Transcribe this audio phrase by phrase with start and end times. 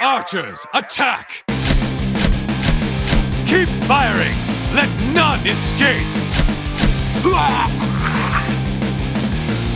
[0.00, 1.44] Archers, attack!
[3.46, 4.36] Keep firing!
[4.74, 6.06] Let none escape!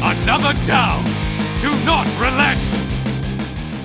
[0.00, 1.04] Another down!
[1.60, 2.60] Do not relent!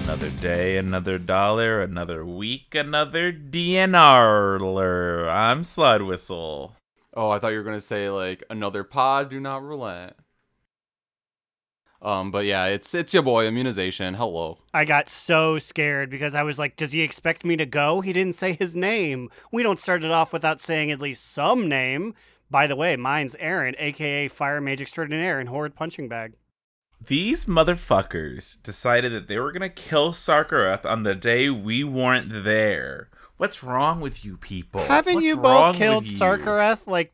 [0.04, 5.32] Another day, another dollar, another week, another DNR.
[5.32, 6.76] I'm Slide Whistle.
[7.14, 9.30] Oh, I thought you were gonna say like another pod.
[9.30, 10.16] Do not relent.
[12.04, 14.14] Um, but yeah, it's it's your boy immunization.
[14.16, 14.60] Hello.
[14.74, 18.02] I got so scared because I was like, does he expect me to go?
[18.02, 19.30] He didn't say his name.
[19.54, 22.14] We don't start it off without saying at least some name.
[22.52, 26.34] By the way, mine's Aaron, aka Fire Mage Extraordinaire and Horrid Punching Bag.
[27.06, 33.10] These motherfuckers decided that they were gonna kill Sarkareth on the day we weren't there.
[33.38, 34.84] What's wrong with you people?
[34.84, 36.14] Haven't What's you both killed with?
[36.14, 37.14] Sarkareth like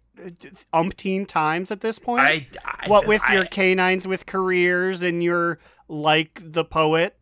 [0.73, 2.21] umpteen times at this point?
[2.21, 7.15] I, I what with I- your canines with careers and your like the poet?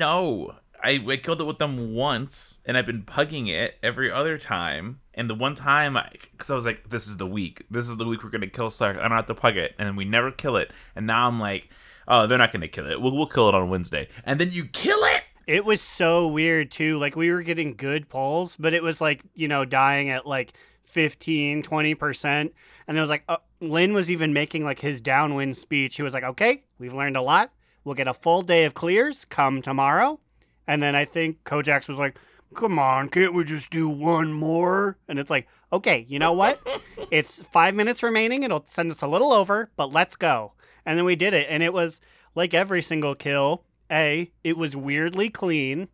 [0.00, 4.36] No, I, I killed it with them once, and I've been pugging it every other
[4.38, 5.00] time.
[5.14, 7.64] And the one time, I because I was like, "This is the week.
[7.70, 8.96] This is the week we're gonna kill Sark.
[8.96, 10.72] I don't have to pug it." And then we never kill it.
[10.96, 11.68] And now I'm like,
[12.08, 13.00] "Oh, they're not gonna kill it.
[13.00, 15.22] We'll we'll kill it on Wednesday." And then you kill it.
[15.46, 16.98] It was so weird too.
[16.98, 20.54] Like we were getting good pulls, but it was like, you know, dying at like
[20.94, 22.50] 15, 20%.
[22.86, 25.96] And it was like, uh, Lynn was even making like his downwind speech.
[25.96, 27.52] He was like, okay, we've learned a lot.
[27.82, 30.20] We'll get a full day of clears come tomorrow.
[30.66, 32.16] And then I think Kojax was like,
[32.54, 34.96] come on, can't we just do one more?
[35.08, 36.60] And it's like, okay, you know what?
[37.10, 38.44] it's five minutes remaining.
[38.44, 40.52] It'll send us a little over, but let's go.
[40.86, 41.48] And then we did it.
[41.50, 42.00] And it was
[42.36, 43.64] like every single kill.
[43.90, 45.88] A, it was weirdly clean.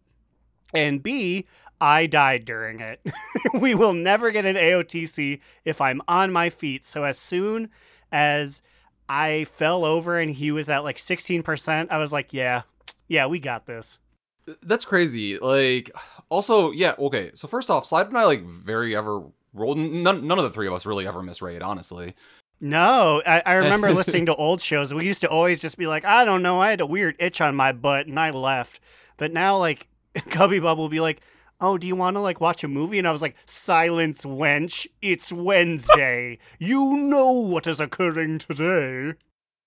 [0.74, 1.46] And B,
[1.80, 3.00] I died during it.
[3.60, 6.86] we will never get an AOTC if I'm on my feet.
[6.86, 7.70] So as soon
[8.12, 8.62] as
[9.08, 12.62] I fell over and he was at like 16%, I was like, yeah,
[13.08, 13.98] yeah, we got this.
[14.62, 15.38] That's crazy.
[15.38, 15.90] Like,
[16.28, 16.94] also, yeah.
[16.98, 19.78] Okay, so first off, Slide and I like very ever rolled.
[19.78, 22.14] None none of the three of us really ever misraid, honestly.
[22.60, 24.92] No, I, I remember listening to old shows.
[24.92, 27.40] We used to always just be like, I don't know, I had a weird itch
[27.40, 28.80] on my butt and I left.
[29.16, 29.88] But now, like,
[30.30, 31.20] Cubby Bub will be like,
[31.60, 32.98] Oh, do you want to like watch a movie?
[32.98, 34.86] And I was like, Silence, wench.
[35.02, 36.38] It's Wednesday.
[36.58, 39.14] you know what is occurring today.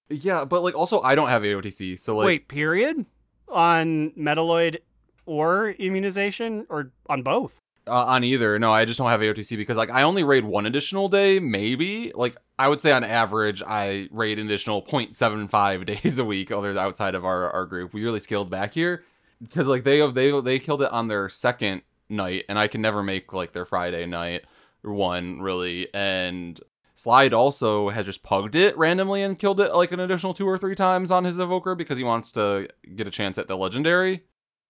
[0.10, 3.06] Yeah, but like also I don't have AOTC, so like Wait, period?
[3.48, 4.78] On Metaloid
[5.26, 7.60] or immunization or on both?
[7.88, 8.58] uh, on either.
[8.60, 12.12] No, I just don't have AOTC because like I only raid one additional day, maybe.
[12.16, 16.78] Like I would say on average, I raid an additional 0.75 days a week, other
[16.78, 17.94] outside of our, our group.
[17.94, 19.04] We really scaled back here
[19.42, 23.04] because like they they they killed it on their second night, and I can never
[23.04, 24.46] make like their Friday night
[24.82, 25.88] one really.
[25.94, 26.60] And
[26.96, 30.58] Slide also has just pugged it randomly and killed it like an additional two or
[30.58, 34.24] three times on his evoker because he wants to get a chance at the legendary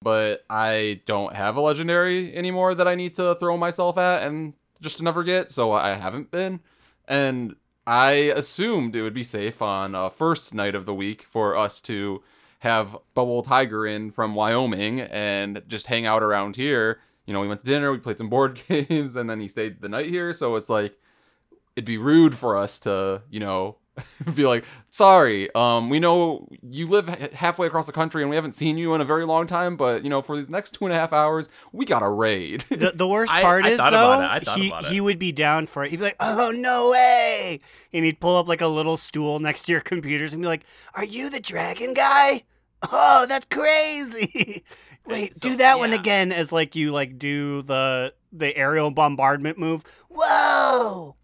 [0.04, 4.54] but I don't have a legendary anymore that I need to throw myself at and
[4.82, 6.60] just to never get, so I haven't been.
[7.08, 7.56] And
[7.88, 11.82] I assumed it would be safe on uh, first night of the week for us
[11.82, 12.22] to
[12.64, 17.02] have Bubble Tiger in from Wyoming and just hang out around here.
[17.26, 19.82] You know, we went to dinner, we played some board games, and then he stayed
[19.82, 20.32] the night here.
[20.32, 20.98] So it's like
[21.76, 23.76] it'd be rude for us to, you know,
[24.34, 28.54] be like, sorry, um, we know you live halfway across the country and we haven't
[28.54, 30.94] seen you in a very long time, but you know, for the next two and
[30.94, 32.64] a half hours, we got a raid.
[32.84, 34.48] The, the worst part I is thought though, about it.
[34.50, 35.92] I thought he he would be down for it.
[35.92, 37.62] He'd be like, "Oh no way!"
[37.94, 40.66] And he'd pull up like a little stool next to your computers and be like,
[40.96, 42.44] "Are you the dragon guy?
[42.92, 44.64] Oh, that's crazy!
[45.06, 49.58] Wait, So, do that one again." As like you like do the the aerial bombardment
[49.58, 49.84] move.
[50.10, 51.16] Whoa!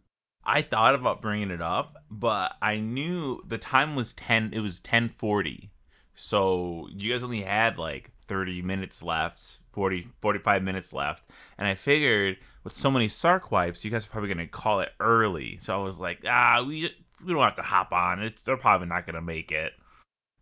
[0.44, 4.80] I thought about bringing it up, but I knew the time was 10 it was
[4.82, 5.70] 10:40.
[6.16, 11.28] So you guys only had like 30 minutes left, 40 45 minutes left,
[11.58, 14.82] and I figured with so many Sark wipes, you guys are probably going to call
[14.82, 15.58] it early.
[15.60, 16.92] So I was like, "Ah, we
[17.24, 18.22] we don't have to hop on.
[18.22, 19.74] It's they're probably not going to make it."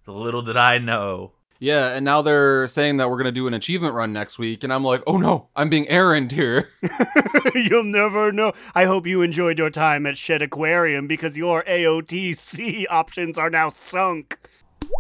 [0.08, 1.34] Little did I know.
[1.60, 4.72] yeah, and now they're saying that we're gonna do an achievement run next week, and
[4.74, 6.70] I'm like, oh no, I'm being errand here.
[7.56, 8.54] You'll never know.
[8.76, 13.70] I hope you enjoyed your time at Shedd Aquarium because your AOTC options are now
[13.70, 14.38] sunk.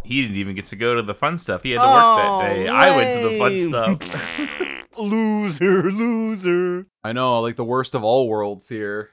[0.03, 1.63] He didn't even get to go to the fun stuff.
[1.63, 2.67] He had to work Oh, that day.
[2.67, 3.57] I went to the fun
[3.99, 4.97] stuff.
[4.97, 6.87] Loser, loser.
[7.03, 9.11] I know, like the worst of all worlds here.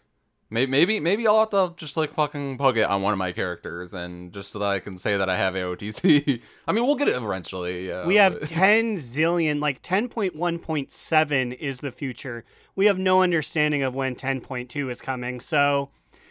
[0.54, 3.32] Maybe, maybe, maybe I'll have to just like fucking pug it on one of my
[3.32, 6.40] characters, and just so that I can say that I have AOTC.
[6.68, 7.88] I mean, we'll get it eventually.
[7.88, 12.44] Yeah, We have but- 10 zillion, like 10.1.7 is the future.
[12.76, 15.40] We have no understanding of when 10.2 is coming.
[15.40, 15.90] So,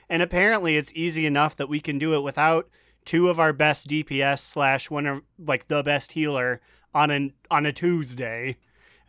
[0.10, 2.70] and apparently it's easy enough that we can do it without
[3.04, 6.62] two of our best DPS slash one of like the best healer
[6.94, 8.56] on an on a Tuesday.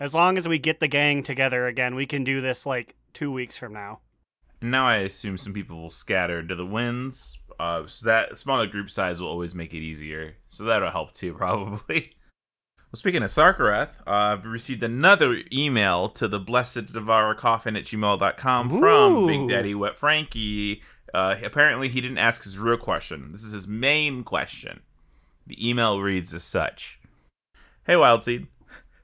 [0.00, 3.30] As long as we get the gang together again, we can do this like two
[3.30, 4.00] weeks from now.
[4.70, 7.38] Now I assume some people will scatter to the winds.
[7.60, 10.36] Uh, so that smaller group size will always make it easier.
[10.48, 12.12] So that'll help too, probably.
[12.78, 17.84] Well, speaking of Sarkareth, uh, I've received another email to the blessed devour coffin at
[17.84, 20.82] gmail.com from Big Daddy Wet Frankie.
[21.12, 23.28] Uh, apparently, he didn't ask his real question.
[23.30, 24.80] This is his main question.
[25.46, 26.98] The email reads as such
[27.86, 28.46] Hey, Wildseed.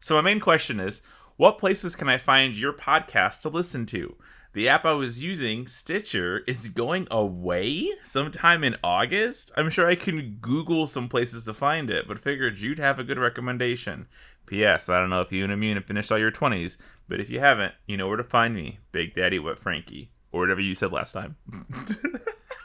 [0.02, 1.02] So, my main question is
[1.36, 4.16] What places can I find your podcast to listen to?
[4.52, 9.52] The app I was using, Stitcher, is going away sometime in August.
[9.56, 13.04] I'm sure I can Google some places to find it, but figured you'd have a
[13.04, 14.08] good recommendation.
[14.46, 14.88] P.S.
[14.88, 17.38] I don't know if you and Immune have finished all your 20s, but if you
[17.38, 20.92] haven't, you know where to find me Big Daddy Wet Frankie, or whatever you said
[20.92, 21.36] last time.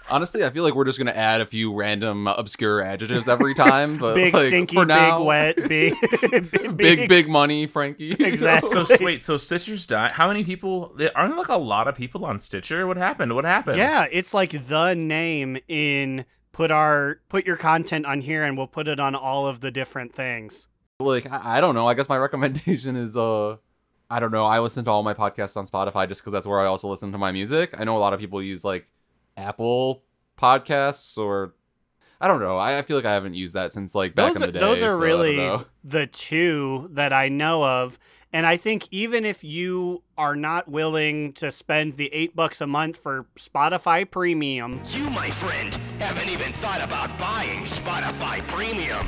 [0.07, 3.97] Honestly, I feel like we're just gonna add a few random obscure adjectives every time.
[3.97, 5.95] But big like, stinky, for now, big wet, big
[6.51, 8.11] big, big big money, Frankie.
[8.11, 8.69] Exactly.
[8.69, 10.11] so s- wait, so Stitcher's done.
[10.11, 10.93] How many people?
[10.95, 12.85] There aren't there, like a lot of people on Stitcher.
[12.85, 13.33] What happened?
[13.33, 13.77] What happened?
[13.79, 18.67] Yeah, it's like the name in put our put your content on here and we'll
[18.67, 20.67] put it on all of the different things.
[20.99, 21.87] like I, I don't know.
[21.87, 23.57] I guess my recommendation is uh
[24.09, 24.45] I don't know.
[24.45, 27.11] I listen to all my podcasts on Spotify just because that's where I also listen
[27.11, 27.73] to my music.
[27.77, 28.87] I know a lot of people use like
[29.35, 30.03] Apple
[30.37, 31.53] podcasts or
[32.21, 32.57] I don't know.
[32.57, 34.59] I, I feel like I haven't used that since like back those in the day.
[34.59, 37.99] those are don't really the two that I know of.
[38.31, 42.67] And I think even if you are not willing to spend the eight bucks a
[42.67, 49.05] month for Spotify Premium, You, my friend, haven't even thought about buying Spotify Premium.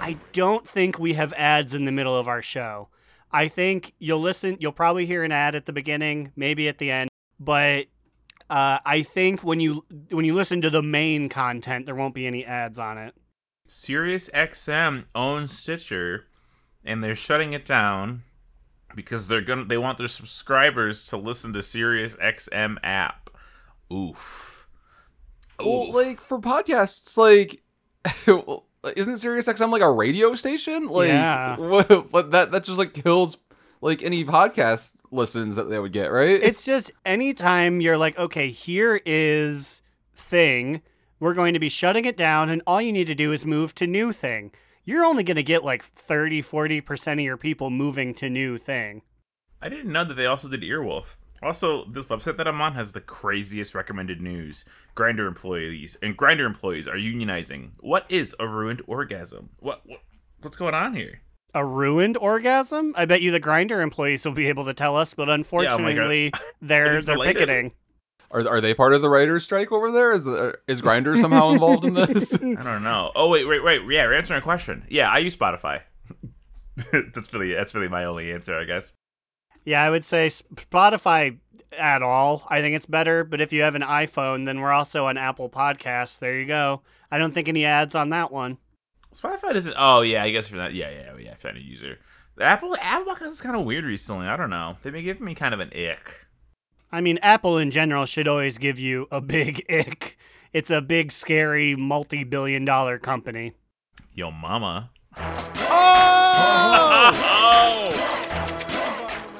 [0.00, 2.88] I don't think we have ads in the middle of our show.
[3.36, 6.90] I think you'll listen, you'll probably hear an ad at the beginning, maybe at the
[6.90, 7.84] end, but
[8.48, 12.26] uh, I think when you when you listen to the main content, there won't be
[12.26, 13.14] any ads on it.
[13.66, 16.24] Sirius XM owns Stitcher,
[16.82, 18.22] and they're shutting it down
[18.94, 23.28] because they're gonna they want their subscribers to listen to Sirius XM app.
[23.92, 24.66] Oof.
[25.60, 25.94] Well, Oof.
[25.94, 27.62] like for podcasts, like
[28.96, 30.88] isn't SiriusXM like a radio station?
[30.88, 31.56] Like, Yeah.
[31.56, 33.38] what, what that that just like kills
[33.80, 36.40] like any podcast listens that they would get, right?
[36.42, 39.82] It's just anytime you're like, okay, here is
[40.14, 40.82] thing,
[41.20, 43.74] we're going to be shutting it down, and all you need to do is move
[43.76, 44.52] to new thing.
[44.84, 49.02] You're only going to get like 30, 40% of your people moving to new thing.
[49.60, 51.16] I didn't know that they also did Earwolf.
[51.46, 54.64] Also, this website that I'm on has the craziest recommended news.
[54.96, 57.70] Grindr employees and Grindr employees are unionizing.
[57.78, 59.50] What is a ruined orgasm?
[59.60, 60.00] What, what
[60.40, 61.20] what's going on here?
[61.54, 62.92] A ruined orgasm?
[62.96, 67.00] I bet you the Grindr employees will be able to tell us, but unfortunately, they're
[67.00, 67.36] they're related.
[67.38, 67.72] picketing.
[68.32, 70.12] are are they part of the writers' strike over there?
[70.12, 72.34] Is uh, is Grindr somehow involved in this?
[72.34, 73.12] I don't know.
[73.14, 73.82] Oh wait, wait, wait.
[73.88, 74.84] Yeah, we're answering a question.
[74.90, 75.82] Yeah, I use Spotify.
[77.14, 78.92] that's really that's really my only answer, I guess.
[79.66, 81.36] Yeah, I would say Spotify
[81.76, 82.46] at all.
[82.48, 85.50] I think it's better, but if you have an iPhone, then we're also on Apple
[85.50, 86.20] Podcasts.
[86.20, 86.82] There you go.
[87.10, 88.58] I don't think any ads on that one.
[89.12, 89.74] Spotify doesn't.
[89.76, 90.72] Oh yeah, I guess for that.
[90.72, 91.34] Yeah, yeah, yeah.
[91.34, 91.98] For that user,
[92.36, 94.28] the Apple Apple Podcast is kind of weird recently.
[94.28, 94.76] I don't know.
[94.82, 96.26] They've been giving me kind of an ick.
[96.92, 100.16] I mean, Apple in general should always give you a big ick.
[100.52, 103.54] It's a big, scary, multi billion dollar company.
[104.14, 104.90] Yo, mama.
[105.16, 106.02] Oh!
[107.88, 108.05] Oh!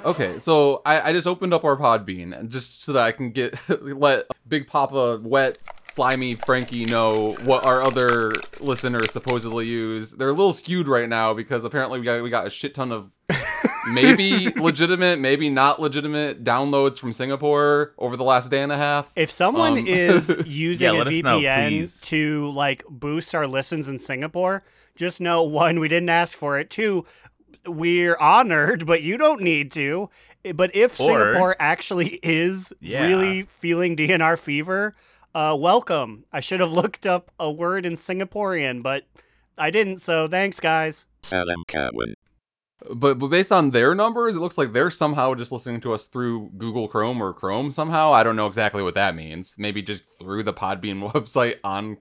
[0.06, 3.30] Okay, so I, I just opened up our Podbean and just so that I can
[3.32, 5.58] get let Big Papa Wet
[5.88, 10.12] Slimy Frankie know what our other listeners supposedly use.
[10.12, 12.92] They're a little skewed right now because apparently we got we got a shit ton
[12.92, 13.10] of
[13.90, 19.10] maybe legitimate, maybe not legitimate downloads from Singapore over the last day and a half.
[19.16, 23.46] If someone Um, is using Yeah, a let us know, VPN to like boost our
[23.46, 26.70] listens in Singapore, just know one, we didn't ask for it.
[26.70, 27.06] Two,
[27.66, 30.10] we're honored, but you don't need to.
[30.54, 33.06] But if Or- Singapore actually is Yeah.
[33.06, 34.94] really feeling DNR fever,
[35.34, 36.24] uh, welcome.
[36.32, 39.04] I should have looked up a word in Singaporean, but
[39.58, 39.96] I didn't.
[39.98, 41.06] So thanks, guys.
[41.22, 42.14] Salam Kerwin.
[42.94, 46.06] But but based on their numbers, it looks like they're somehow just listening to us
[46.06, 48.12] through Google Chrome or Chrome somehow.
[48.12, 49.56] I don't know exactly what that means.
[49.58, 51.96] Maybe just through the Podbean website on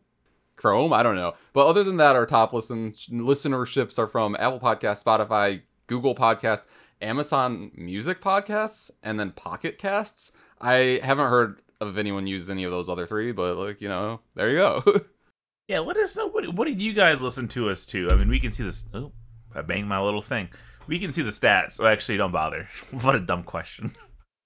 [0.66, 0.94] Chrome.
[0.94, 1.36] I don't know.
[1.54, 6.66] But other than that, our top listen listenerships are from Apple Podcast, Spotify, Google Podcast,
[7.04, 10.32] Amazon Music Podcasts, and then Pocket Casts.
[10.60, 14.22] I haven't heard of anyone use any of those other three, but like you know,
[14.34, 14.84] there you go.
[15.68, 18.08] Yeah, let us know what what did you guys listen to us to?
[18.12, 18.88] I mean, we can see this.
[18.94, 19.12] Oh,
[19.56, 20.50] I banged my little thing.
[20.86, 21.72] We can see the stats.
[21.72, 22.68] So actually, don't bother.
[23.02, 23.92] what a dumb question.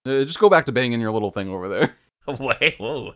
[0.05, 1.93] Uh, just go back to banging your little thing over there.
[2.25, 3.13] Wait, whoa.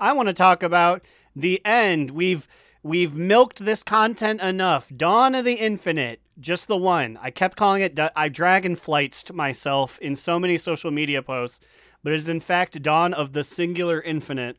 [0.00, 1.02] I want to talk about
[1.36, 2.10] The end.
[2.10, 2.48] We've
[2.82, 4.90] we've milked this content enough.
[4.96, 7.18] Dawn of the Infinite, just the one.
[7.20, 7.98] I kept calling it.
[8.16, 11.60] I dragonflights to myself in so many social media posts,
[12.02, 14.56] but it is in fact Dawn of the Singular Infinite.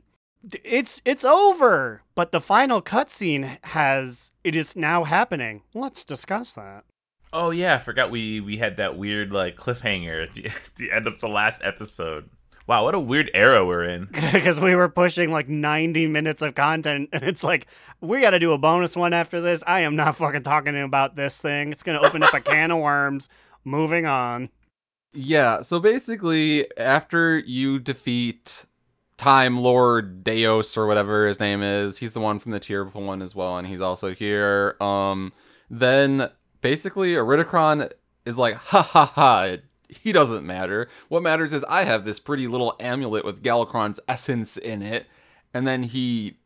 [0.63, 5.63] It's it's over, but the final cutscene has it is now happening.
[5.73, 6.85] Let's discuss that.
[7.33, 10.91] Oh yeah, I forgot we we had that weird like cliffhanger at the, at the
[10.91, 12.29] end of the last episode.
[12.67, 14.05] Wow, what a weird era we're in.
[14.33, 17.67] because we were pushing like 90 minutes of content and it's like
[17.99, 21.15] we got to do a bonus one after this i am not fucking talking about
[21.15, 23.29] this thing it's going to open up a can of worms
[23.63, 24.49] moving on
[25.13, 28.65] Yeah, so basically, after you defeat
[29.17, 33.21] Time Lord Deios or whatever his name is, he's the one from the tier one
[33.21, 34.77] as well, and he's also here.
[34.79, 35.31] Um,
[35.69, 36.29] then
[36.61, 37.91] basically, Iridikron
[38.25, 39.57] is like, ha ha ha,
[39.91, 40.89] he doesn't matter.
[41.09, 45.05] What matters is I have this pretty little amulet with Galakrond's essence in it,
[45.53, 46.37] and then he.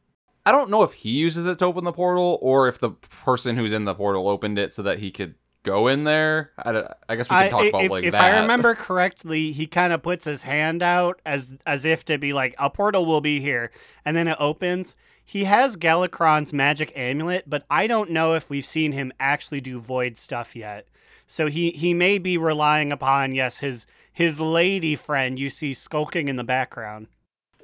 [0.48, 3.58] I don't know if he uses it to open the portal or if the person
[3.58, 5.34] who's in the portal opened it so that he could
[5.64, 6.52] go in there.
[6.60, 8.22] I, don't- I guess we can I- talk about if, like if that.
[8.22, 12.34] i remember correctly he kind of puts his hand out as as if to be
[12.34, 13.72] like a portal will be here
[14.06, 14.96] and then it opens
[15.28, 19.80] he has Galakrond's magic amulet, but I don't know if we've seen him actually do
[19.80, 20.88] void stuff yet.
[21.28, 26.30] So he he may be relying upon yes his his lady friend you see skulking
[26.30, 27.08] in the background.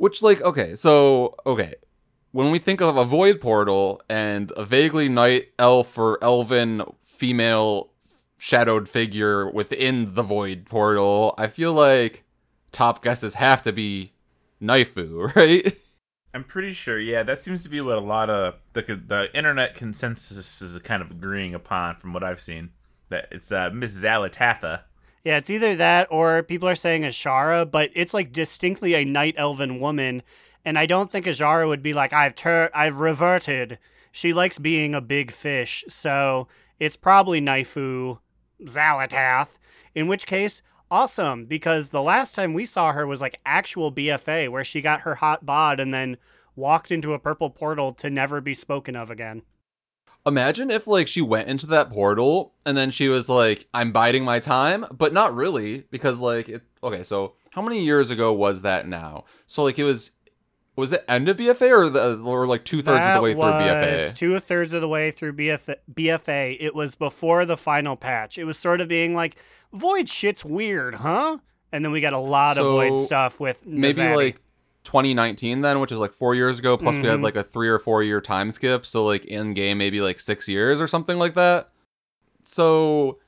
[0.02, 1.76] Which, like, okay, so, okay.
[2.32, 7.92] When we think of a void portal and a vaguely night elf or elven female
[8.38, 12.24] shadowed figure within the void portal, I feel like
[12.72, 14.12] top guesses have to be
[14.62, 15.78] Naifu, right?
[16.34, 17.00] I'm pretty sure.
[17.00, 21.02] Yeah, that seems to be what a lot of the the internet consensus is kind
[21.02, 22.72] of agreeing upon from what I've seen.
[23.12, 24.82] That it's uh, Miss Zalatatha.
[25.24, 29.36] Yeah, it's either that or people are saying Azshara, but it's like distinctly a night
[29.38, 30.24] elven woman,
[30.66, 33.78] and I don't think Azshara would be like I've tur- I've reverted.
[34.12, 36.48] She likes being a big fish, so
[36.80, 38.18] it's probably Naifu
[38.64, 39.58] Xal'atath.
[39.94, 44.50] In which case, awesome because the last time we saw her was like actual BFA,
[44.50, 46.18] where she got her hot bod and then
[46.56, 49.42] walked into a purple portal to never be spoken of again.
[50.26, 54.24] Imagine if, like, she went into that portal and then she was like, I'm biding
[54.24, 58.62] my time, but not really, because, like, it, okay, so how many years ago was
[58.62, 59.26] that now?
[59.48, 60.12] So, like, it was.
[60.78, 63.42] Was it end of BFA or the or like two thirds of the way through
[63.44, 64.16] BFA?
[64.16, 66.58] Two thirds of the way through BF- BFA.
[66.62, 68.38] It was before the final patch.
[68.38, 69.36] It was sort of being like,
[69.74, 71.38] Void shit's weird, huh?
[71.74, 74.42] And then we got a lot of Void stuff with maybe like
[74.84, 77.24] 2019 then which is like four years ago plus we had Mhm.
[77.24, 80.48] like a three or four year time skip so like in game maybe like six
[80.48, 81.70] years or something like that
[82.44, 83.20] so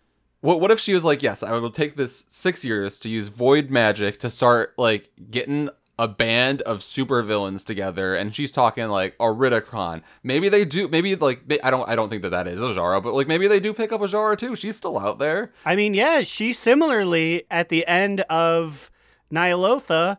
[0.42, 3.28] what, what if she was like yes i will take this six years to use
[3.28, 5.70] void magic to start like getting
[6.00, 10.02] a band of supervillains together and she's talking like a Aridicron.
[10.24, 13.02] Maybe they do maybe like I don't I don't think that that is a Azshara,
[13.04, 14.56] but like maybe they do pick up a Azshara too.
[14.56, 15.54] She's still out there.
[15.64, 18.90] I mean, yeah, she similarly at the end of
[19.32, 20.18] Ny'alotha,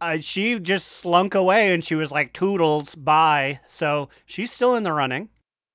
[0.00, 4.82] uh, she just slunk away and she was like, "Toodles, bye." So she's still in
[4.82, 5.28] the running.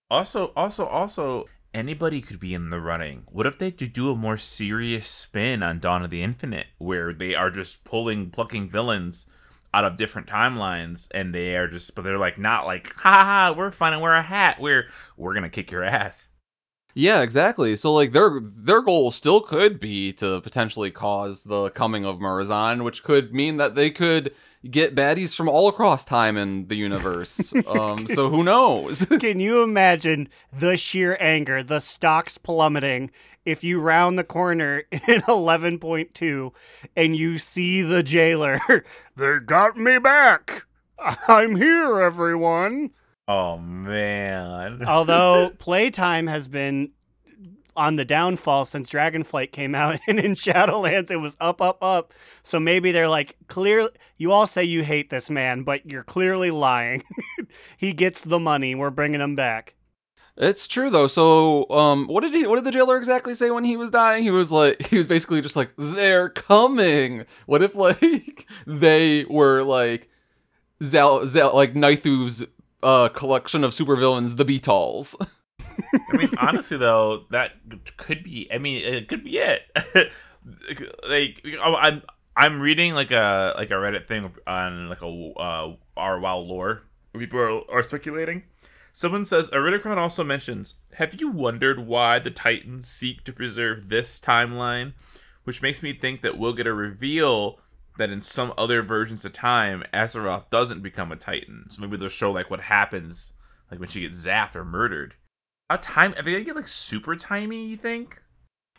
[0.09, 3.23] Also, also, also, anybody could be in the running.
[3.31, 7.35] What if they do a more serious spin on Dawn of the Infinite, where they
[7.35, 9.27] are just pulling, plucking villains
[9.73, 13.23] out of different timelines, and they are just, but they're like not like, ha ha,
[13.23, 14.59] ha we're fun and wear a hat.
[14.59, 14.87] We're
[15.17, 16.29] we're gonna kick your ass.
[16.93, 17.75] Yeah, exactly.
[17.75, 22.83] So like their their goal still could be to potentially cause the coming of Murozond,
[22.83, 24.33] which could mean that they could
[24.69, 27.53] get baddies from all across time in the universe.
[27.67, 29.05] um, so who knows?
[29.19, 33.11] Can you imagine the sheer anger, the stocks plummeting
[33.45, 36.51] if you round the corner in 11.2
[36.95, 38.59] and you see the jailer?
[39.17, 40.65] they got me back.
[41.27, 42.91] I'm here, everyone.
[43.27, 44.83] Oh man.
[44.87, 46.91] Although playtime has been
[47.75, 52.13] on the downfall since Dragonflight came out, and in Shadowlands it was up, up, up.
[52.43, 53.89] So maybe they're like, clear.
[54.17, 57.03] You all say you hate this man, but you're clearly lying.
[57.77, 58.75] he gets the money.
[58.75, 59.75] We're bringing him back.
[60.37, 61.07] it's true though.
[61.07, 62.45] So um, what did he?
[62.45, 64.23] What did the jailer exactly say when he was dying?
[64.23, 67.25] He was like, he was basically just like, they're coming.
[67.45, 70.09] What if like they were like,
[70.83, 72.43] Zal, Zal like Naithu's
[72.83, 75.15] uh collection of supervillains, the Beatles.
[76.11, 77.53] I mean, honestly though, that
[77.97, 78.47] could be.
[78.51, 79.61] I mean, it could be it.
[81.07, 82.01] like, oh, I'm
[82.35, 86.83] I'm reading like a like a Reddit thing on like a uh, our WoW lore.
[87.11, 88.43] where People are, are speculating.
[88.91, 94.19] Someone says Iridikron also mentions, "Have you wondered why the Titans seek to preserve this
[94.19, 94.93] timeline?"
[95.43, 97.59] Which makes me think that we'll get a reveal
[97.97, 101.65] that in some other versions of time, Azeroth doesn't become a Titan.
[101.69, 103.33] So maybe they'll show like what happens,
[103.69, 105.15] like when she gets zapped or murdered.
[105.69, 106.13] A time?
[106.17, 107.67] Are they gonna get like super timey?
[107.67, 108.23] You think?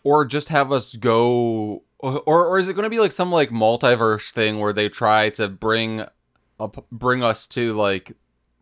[0.04, 4.30] or just have us go or or is it to be like some like multiverse
[4.30, 6.04] thing where they try to bring
[6.60, 8.12] up bring us to like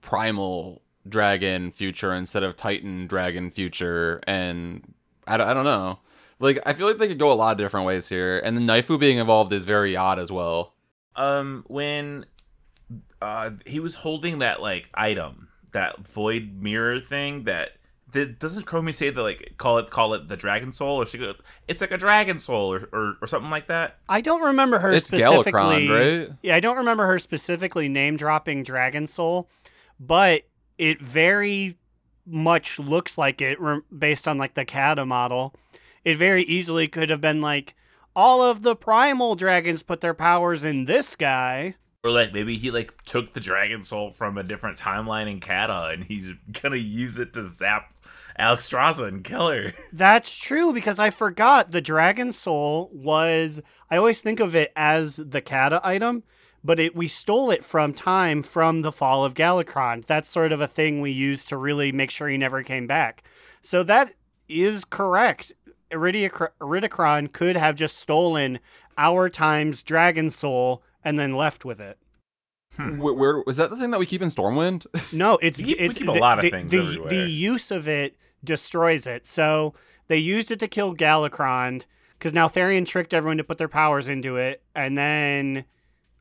[0.01, 4.95] primal dragon future instead of titan dragon future and
[5.27, 5.99] I don't, I don't know
[6.43, 8.61] like i feel like they could go a lot of different ways here and the
[8.61, 10.75] knifeu being involved is very odd as well
[11.17, 12.27] Um, when
[13.21, 17.73] uh he was holding that like item, that void mirror thing that.
[18.11, 21.17] Did, doesn't Chromie say that like call it call it the dragon soul or she
[21.17, 21.33] go
[21.67, 24.93] it's like a dragon soul or, or, or something like that I don't remember her
[24.93, 25.53] it's specifically.
[25.89, 29.49] Galakrond, right Yeah, I don't remember her specifically name dropping Dragon Soul,
[29.99, 30.43] but
[30.77, 31.79] it very
[32.27, 35.55] much looks like it re- based on like the Cata model.
[36.05, 37.75] It very easily could have been like
[38.15, 41.77] all of the primal dragons put their powers in this guy.
[42.05, 45.91] Or like maybe he like took the dragon soul from a different timeline in Cata
[45.93, 46.33] and he's
[46.63, 47.93] gonna use it to zap
[48.39, 49.75] Alexstrasza and kill her.
[49.93, 53.61] That's true because I forgot the Dragon Soul was.
[53.91, 56.23] I always think of it as the Cata item,
[56.65, 60.07] but it we stole it from time from the fall of Galakrond.
[60.07, 63.23] That's sort of a thing we used to really make sure he never came back.
[63.61, 64.15] So that
[64.49, 65.53] is correct.
[65.93, 68.59] Iridiacr- Iridikron could have just stolen
[68.99, 71.99] our time's Dragon Soul and then left with it.
[72.77, 72.99] Hmm.
[72.99, 75.79] where, where was that the thing that we keep in stormwind No, it's We keep-
[75.81, 79.07] we it's keep a the- lot of the, things the, the use of it destroys
[79.07, 79.27] it.
[79.27, 79.75] So
[80.09, 81.85] they used it to kill Galakrond
[82.19, 85.65] because Neltharion tricked everyone to put their powers into it, and then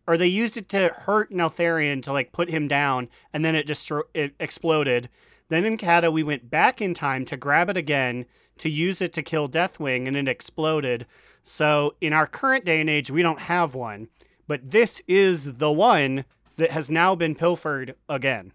[0.07, 3.65] or they used it to hurt Neltharion to like put him down, and then it
[3.67, 5.07] destro- it exploded.
[5.49, 8.25] Then in Cata, we went back in time to grab it again
[8.61, 11.05] to use it to kill Deathwing, and it exploded.
[11.43, 14.07] So in our current day and age, we don't have one,
[14.47, 16.25] but this is the one
[16.57, 18.53] that has now been pilfered again.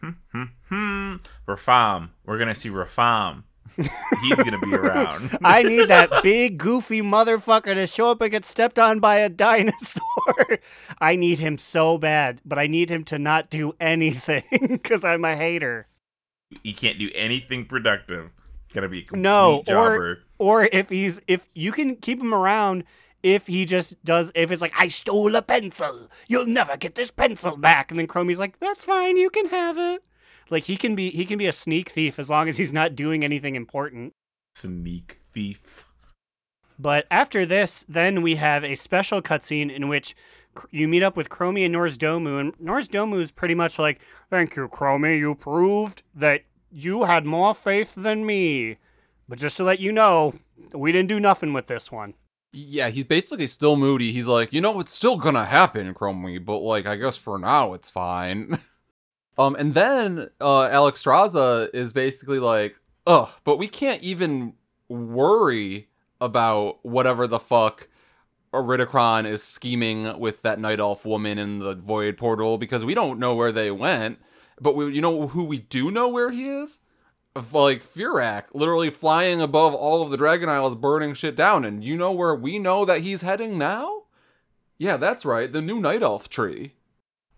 [0.00, 0.10] Hmm,
[0.68, 1.16] hmm.
[1.48, 2.10] Rafaam.
[2.26, 3.44] We're gonna see Rafaam.
[3.76, 5.38] He's gonna be around.
[5.44, 9.30] I need that big goofy motherfucker to show up and get stepped on by a
[9.30, 10.58] dinosaur.
[11.00, 15.24] I need him so bad, but I need him to not do anything because I'm
[15.24, 15.88] a hater.
[16.62, 18.30] he can't do anything productive.
[18.72, 20.22] Gotta be a complete No, jobber.
[20.38, 22.84] or or if he's if you can keep him around
[23.22, 27.10] if he just does if it's like I stole a pencil, you'll never get this
[27.10, 30.02] pencil back, and then Chromie's like that's fine, you can have it.
[30.50, 32.94] Like he can be he can be a sneak thief as long as he's not
[32.94, 34.12] doing anything important.
[34.54, 35.86] Sneak thief.
[36.78, 40.14] But after this, then we have a special cutscene in which
[40.70, 44.00] you meet up with Chromie and Nozdormu, and Nozdormu is pretty much like,
[44.30, 45.18] "Thank you, Chromie.
[45.18, 48.78] You proved that you had more faith than me.
[49.28, 50.34] But just to let you know,
[50.72, 52.14] we didn't do nothing with this one."
[52.52, 54.12] Yeah, he's basically still moody.
[54.12, 57.74] He's like, you know, it's still gonna happen, Chromie, but like, I guess for now
[57.74, 58.58] it's fine.
[59.38, 62.76] um, and then uh, Alexstrasza is basically like,
[63.06, 64.54] ugh, but we can't even
[64.88, 65.88] worry
[66.20, 67.88] about whatever the fuck
[68.52, 73.18] Iridikron is scheming with that Night Elf woman in the Void Portal because we don't
[73.18, 74.18] know where they went.
[74.60, 76.80] But we, you know who we do know where he is?
[77.52, 81.64] like Fyrakk, literally flying above all of the Dragon Isles, burning shit down.
[81.64, 84.04] And you know where we know that he's heading now?
[84.78, 86.72] Yeah, that's right, the new Night Elf tree.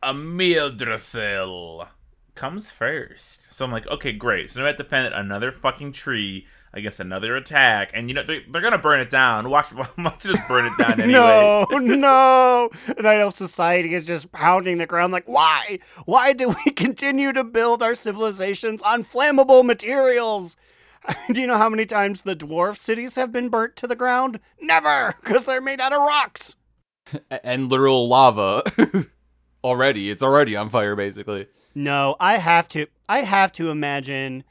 [0.03, 1.89] Amirdrassil
[2.35, 3.53] comes first.
[3.53, 4.51] So I'm like, okay, great.
[4.51, 8.23] So now I have to defend another fucking tree against another attack, and you know
[8.23, 9.51] they, they're gonna burn it down.
[9.51, 11.13] Watch, watch just burn it down anyway.
[11.13, 12.71] No, no.
[12.99, 15.79] Night Elf Society is just pounding the ground like, why?
[16.05, 20.57] Why do we continue to build our civilizations on flammable materials?
[21.33, 24.41] Do you know how many times the dwarf cities have been burnt to the ground?
[24.61, 26.57] Never, because they're made out of rocks.
[27.43, 28.63] And literal lava.
[29.65, 31.47] already, it's already on fire, basically.
[31.75, 32.87] No, I have to.
[33.09, 34.45] I have to imagine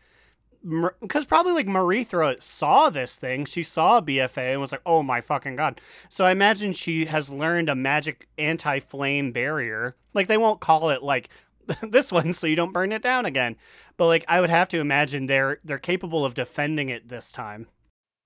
[1.02, 3.46] because probably like Merithra saw this thing.
[3.46, 7.30] She saw BFA and was like, "Oh my fucking god!" So I imagine she has
[7.30, 9.96] learned a magic anti-flame barrier.
[10.14, 11.30] Like they won't call it like
[11.82, 13.56] this one, so you don't burn it down again.
[13.98, 17.68] But like I would have to imagine they're they're capable of defending it this time.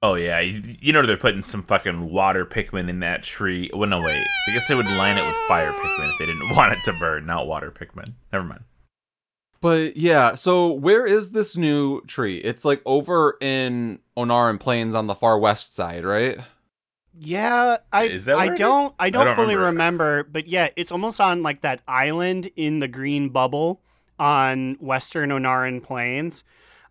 [0.04, 3.70] Oh yeah, you, know they're putting some fucking water Pikmin in that tree.
[3.72, 4.26] Well, no wait.
[4.48, 6.94] I guess they would line it with fire Pikmin if they didn't want it to
[7.00, 8.14] burn, not water Pikmin.
[8.34, 8.64] Never mind.
[9.62, 12.38] But yeah, so where is this new tree?
[12.38, 16.40] It's like over in Ohn'ahran Plains on the far west side, right?
[17.14, 20.04] Yeah, I Is that I don't I don't, don't fully remember.
[20.06, 23.82] remember, but yeah, it's almost on like that island in the green bubble
[24.18, 26.44] on western Ohn'ahran Plains.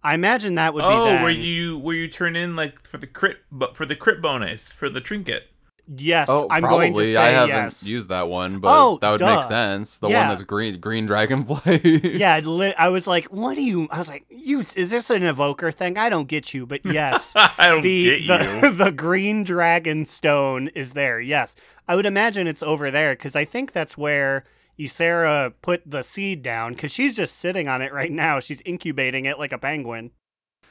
[0.02, 1.22] I imagine that would be oh, then.
[1.22, 4.72] where you where you turn in like for the crit, but for the crit bonus
[4.72, 5.48] for the trinket.
[5.92, 6.90] Yes, Oh, I'm probably.
[6.90, 7.82] going to say I haven't yes.
[7.82, 9.34] used that one, but Oh, that would duh.
[9.36, 9.98] make sense.
[9.98, 10.20] The Yeah.
[10.20, 11.80] one that's green, green dragonfly.
[12.16, 15.24] yeah, li- I was like, "What do you?" I was like, "You is this an
[15.24, 15.98] evoker thing?
[15.98, 18.72] I don't get you." But yes, I don't the get the, you.
[18.84, 21.20] the green dragon stone is there.
[21.20, 21.56] Yes,
[21.88, 24.44] I would imagine it's over there because I think that's where
[24.78, 28.38] Ysera put the seed down because she's just sitting on it right now.
[28.38, 30.12] She's incubating it like a penguin.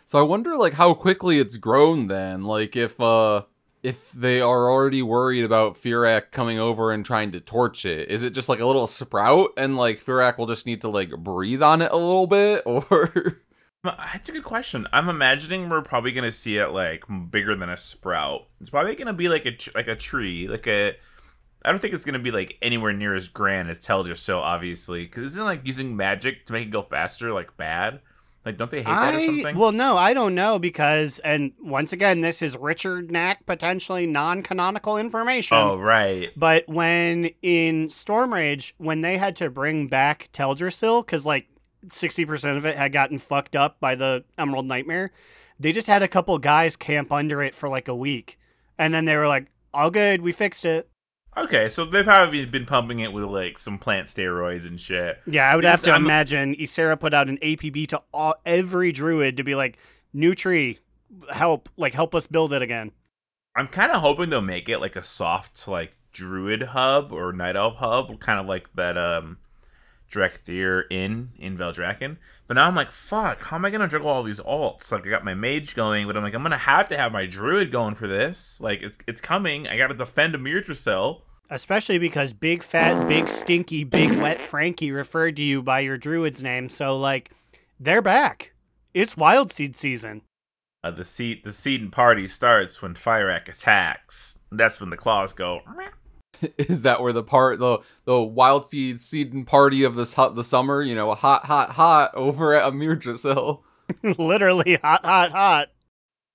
[0.06, 2.46] So I wonder like how quickly it's grown then.
[2.46, 3.44] Like if uh
[3.82, 8.10] if they are already worried about Fyrakk coming over and trying to torch it.
[8.10, 11.12] Is it just like a little sprout and like Fyrakk will just need to like
[11.12, 13.42] breathe on it a little bit or
[13.84, 14.88] That's a good question.
[14.92, 18.48] I'm imagining we're probably gonna see it like bigger than a sprout.
[18.60, 20.96] It's probably gonna be like a like a tree, like a.
[21.64, 25.24] I don't think it's gonna be like anywhere near as grand as Teldrassil, obviously, because
[25.32, 28.02] isn't like using magic to make it go faster like bad?
[28.46, 29.58] Like, don't they hate that or something?
[29.58, 34.98] well, no, I don't know because, and once again, this is Richard Knaak potentially non-canonical
[34.98, 35.58] information.
[35.58, 36.32] oh right.
[36.38, 41.48] But when in Stormrage, when they had to bring back Teldrassil, because like
[41.88, 45.12] 60% of it had gotten fucked up by the Emerald Nightmare,
[45.60, 48.40] they just had a couple guys camp under it for like a week.
[48.78, 50.90] And then they were like, all good, we fixed it.
[51.38, 55.20] Okay, so they've probably been pumping it with like some plant steroids and shit.
[55.26, 58.92] Yeah, I would have to I'm- imagine Ysera put out an APB to all, every
[58.92, 59.78] druid to be like,
[60.12, 60.80] new tree,
[61.32, 62.92] help, like help us build it again.
[63.56, 67.56] I'm kind of hoping they'll make it like a soft like druid hub or night
[67.56, 69.38] elf hub, kind of like that um
[70.10, 72.18] Drekthir in in Valdrakken.
[72.48, 74.92] But now I'm like, fuck, how am I gonna juggle all these alts?
[74.92, 77.26] Like I got my mage going, but I'm like, I'm gonna have to have my
[77.26, 78.60] druid going for this.
[78.60, 79.68] Like it's it's coming.
[79.68, 81.22] I gotta defend Amirdrassil.
[81.52, 86.44] Especially because big fat, big stinky, big wet Frankie referred to you by your druid's
[86.44, 86.70] name.
[86.70, 87.32] So like,
[87.80, 88.54] they're back.
[88.94, 90.22] It's Wild Seed season.
[90.84, 94.40] Uh, the seed the seed and party starts when Fyrakk attacks.
[94.52, 95.62] That's when the claws go.
[96.58, 100.36] is that where the part the the wild seed seed and party of this hot
[100.36, 103.62] the summer, you know, hot hot hot over at Amirdrassil.
[104.18, 105.70] Literally hot, hot, hot.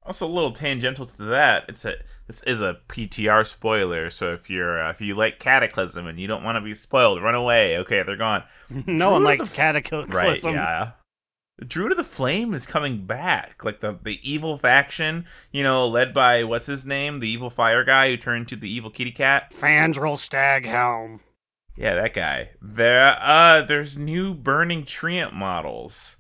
[0.07, 1.95] Also, a little tangential to that, it's a
[2.27, 4.11] this is a PTR spoiler.
[4.11, 7.23] So if you're uh, if you like Cataclysm and you don't want to be spoiled,
[7.23, 7.79] run away.
[7.79, 8.45] Okay, they're gone.
[8.87, 10.11] No one likes of the- cataclysm.
[10.11, 10.43] Right?
[10.43, 10.93] Yeah.
[11.65, 16.13] Druid of the Flame is coming back, like the the evil faction, you know, led
[16.13, 19.53] by what's his name, the evil fire guy who turned into the evil kitty cat.
[19.53, 21.21] Fandral Staghelm.
[21.77, 22.51] Yeah, that guy.
[22.61, 26.17] There, uh, there's new Burning Treant models,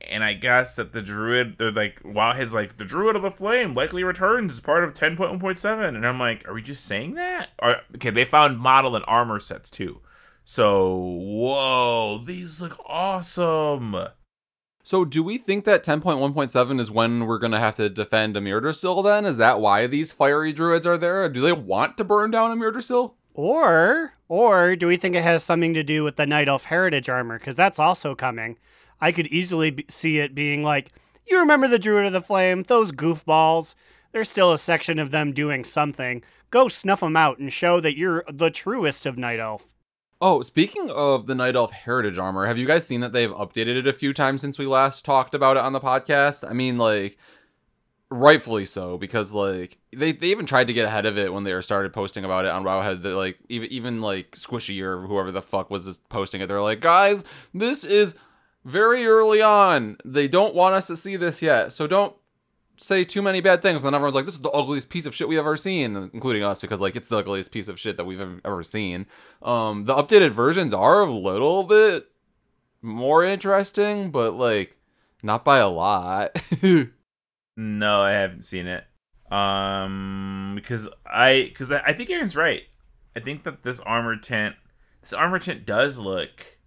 [0.00, 3.72] and I guess that the Druid, they're like, Wowhead's like, the Druid of the Flame
[3.72, 7.50] likely returns as part of 10.1.7, and I'm like, are we just saying that?
[7.58, 10.00] Or okay, they found model and armor sets too.
[10.44, 13.96] So, whoa, these look awesome.
[14.90, 19.24] So do we think that 10.1.7 is when we're gonna have to defend Amirdrassil then?
[19.24, 21.28] Is that why these fiery druids are there?
[21.28, 23.12] Do they want to burn down Amirdrassil?
[23.32, 27.08] Or, or do we think it has something to do with the Night Elf Heritage
[27.08, 27.38] armor?
[27.38, 28.58] Because that's also coming.
[29.00, 30.90] I could easily see it being like,
[31.24, 32.64] you remember the Druid of the Flame?
[32.64, 33.76] Those goofballs.
[34.10, 36.24] There's still a section of them doing something.
[36.50, 39.68] Go snuff them out and show that you're the truest of Night Elf.
[40.22, 43.76] Oh, speaking of the Night Elf Heritage armor, have you guys seen that they've updated
[43.76, 46.48] it a few times since we last talked about it on the podcast?
[46.48, 47.16] I mean, like,
[48.10, 51.60] rightfully so, because like they, they even tried to get ahead of it when they
[51.62, 53.02] started posting about it on Wowhead.
[53.02, 56.80] That like even even like Squishy or whoever the fuck was posting it, they're like,
[56.80, 58.14] guys, this is
[58.64, 59.96] very early on.
[60.04, 62.14] They don't want us to see this yet, so don't
[62.80, 63.82] say too many bad things.
[63.82, 66.42] And then everyone's like, this is the ugliest piece of shit we've ever seen, including
[66.42, 69.06] us, because like it's the ugliest piece of shit that we've ever, seen.
[69.42, 72.08] Um, the updated versions are a little bit
[72.82, 74.76] more interesting, but like
[75.22, 76.42] not by a lot.
[77.56, 78.84] No, I haven't seen it.
[79.30, 82.62] Um, because I because I I think Aaron's right.
[83.14, 84.56] I think that this armor tent,
[85.02, 86.58] this armor tent does look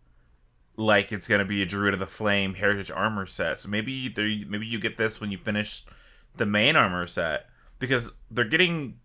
[0.78, 3.58] like it's gonna be a Druid of the Flame heritage armor set.
[3.58, 4.14] So maybe
[4.48, 5.84] maybe you get this when you finish
[6.38, 7.46] the main armor set
[7.80, 9.00] because they're getting.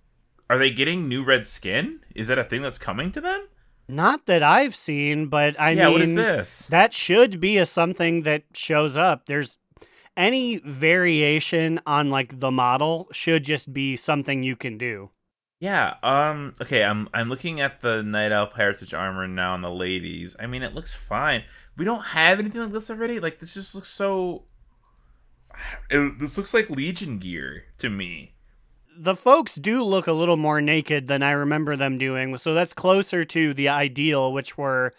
[0.50, 2.00] Are they getting new red skin?
[2.14, 3.48] Is that a thing that's coming to them?
[3.86, 5.84] Not that I've seen, but I yeah.
[5.84, 6.66] mean, what is this?
[6.68, 9.26] that should be a something that shows up.
[9.26, 9.58] There's
[10.16, 15.10] any variation on like the model should just be something you can do.
[15.60, 15.94] Yeah.
[16.02, 16.52] Um.
[16.60, 16.84] Okay.
[16.84, 20.36] I'm I'm looking at the Night Elf Heritage armor now on the ladies.
[20.38, 21.44] I mean, it looks fine.
[21.76, 23.20] We don't have anything like this already.
[23.20, 24.44] Like this just looks so.
[25.90, 28.34] It, this looks like Legion gear to me.
[29.00, 32.74] The folks do look a little more naked than I remember them doing, so that's
[32.74, 34.92] closer to the ideal, which were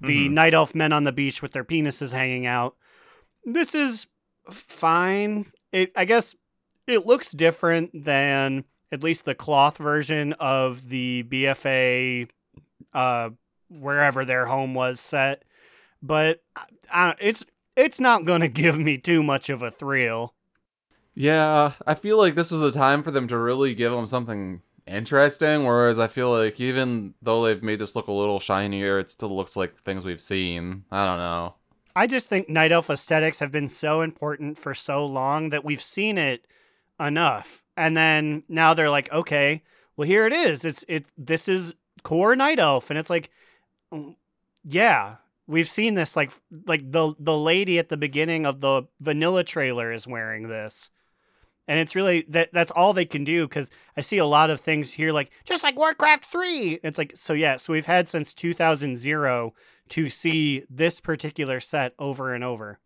[0.00, 0.32] the Mhm.
[0.32, 2.76] night elf men on the beach with their penises hanging out.
[3.44, 4.06] This is
[4.50, 5.52] fine.
[5.70, 6.34] It I guess
[6.86, 12.26] it looks different than at least the cloth version of the BFA,
[12.92, 13.30] uh,
[13.70, 15.44] wherever their home was set.
[16.02, 17.44] But I, I, it's
[17.76, 20.34] it's not gonna give me too much of a thrill.
[21.14, 24.62] Yeah, I feel like this was a time for them to really give them something
[24.86, 25.64] interesting.
[25.64, 29.34] Whereas I feel like even though they've made this look a little shinier, it still
[29.34, 30.84] looks like things we've seen.
[30.90, 31.54] I don't know.
[31.94, 35.82] I just think night elf aesthetics have been so important for so long that we've
[35.82, 36.46] seen it
[36.98, 37.62] enough.
[37.76, 39.62] And then now they're like, okay,
[39.96, 40.64] well here it is.
[40.64, 43.30] It's it this is core night elf and it's like
[43.92, 44.16] mm,
[44.64, 46.32] yeah, we've seen this like
[46.66, 50.90] like the the lady at the beginning of the vanilla trailer is wearing this.
[51.68, 54.60] And it's really that that's all they can do cuz I see a lot of
[54.60, 56.80] things here like just like Warcraft 3.
[56.82, 58.96] It's like so yeah, so we've had since 2000
[59.88, 62.80] to see this particular set over and over.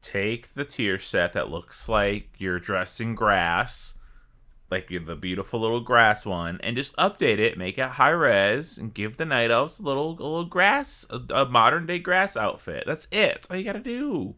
[0.00, 3.94] Take the tier set that looks like you're dressing grass,
[4.70, 8.78] like you're the beautiful little grass one, and just update it, make it high res,
[8.78, 12.36] and give the night elves a little, a little grass, a, a modern day grass
[12.36, 12.84] outfit.
[12.86, 13.34] That's it.
[13.34, 14.34] That's all you gotta do.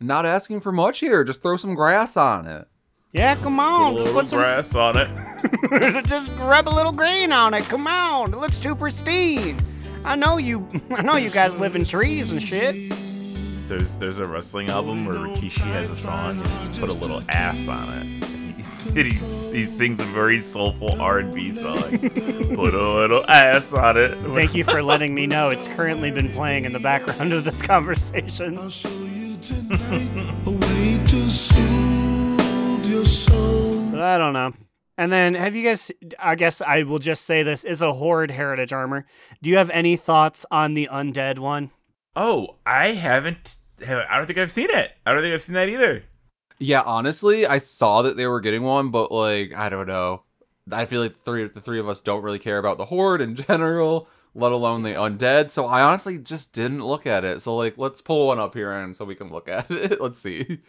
[0.00, 1.24] Not asking for much here.
[1.24, 2.68] Just throw some grass on it.
[3.12, 3.94] Yeah, come Put a on.
[3.94, 6.04] Just little put some grass on it.
[6.06, 7.62] just rub a little green on it.
[7.64, 9.58] Come on, it looks too pristine.
[10.04, 10.68] I know you.
[10.90, 12.92] I know you guys live in trees and shit.
[13.68, 17.22] There's there's a wrestling album where Rikishi has a song and he's put a little
[17.30, 18.24] ass on it.
[18.94, 21.98] He's, he's, he sings a very soulful R&B song.
[21.98, 24.16] put a little ass on it.
[24.34, 25.50] Thank you for letting me know.
[25.50, 28.56] It's currently been playing in the background of this conversation.
[28.56, 33.80] I'll show you tonight a way to soothe your soul.
[33.90, 34.54] But I don't know.
[34.96, 35.90] And then, have you guys?
[36.18, 39.06] I guess I will just say this is a horde heritage armor.
[39.42, 41.70] Do you have any thoughts on the undead one?
[42.14, 43.58] Oh, I haven't.
[43.86, 44.92] I don't think I've seen it.
[45.04, 46.04] I don't think I've seen that either.
[46.58, 50.22] Yeah, honestly, I saw that they were getting one, but like, I don't know.
[50.72, 53.20] I feel like the three the three of us don't really care about the horde
[53.20, 55.50] in general, let alone the undead.
[55.50, 57.42] So I honestly just didn't look at it.
[57.42, 60.00] So like, let's pull one up here and so we can look at it.
[60.00, 60.60] let's see.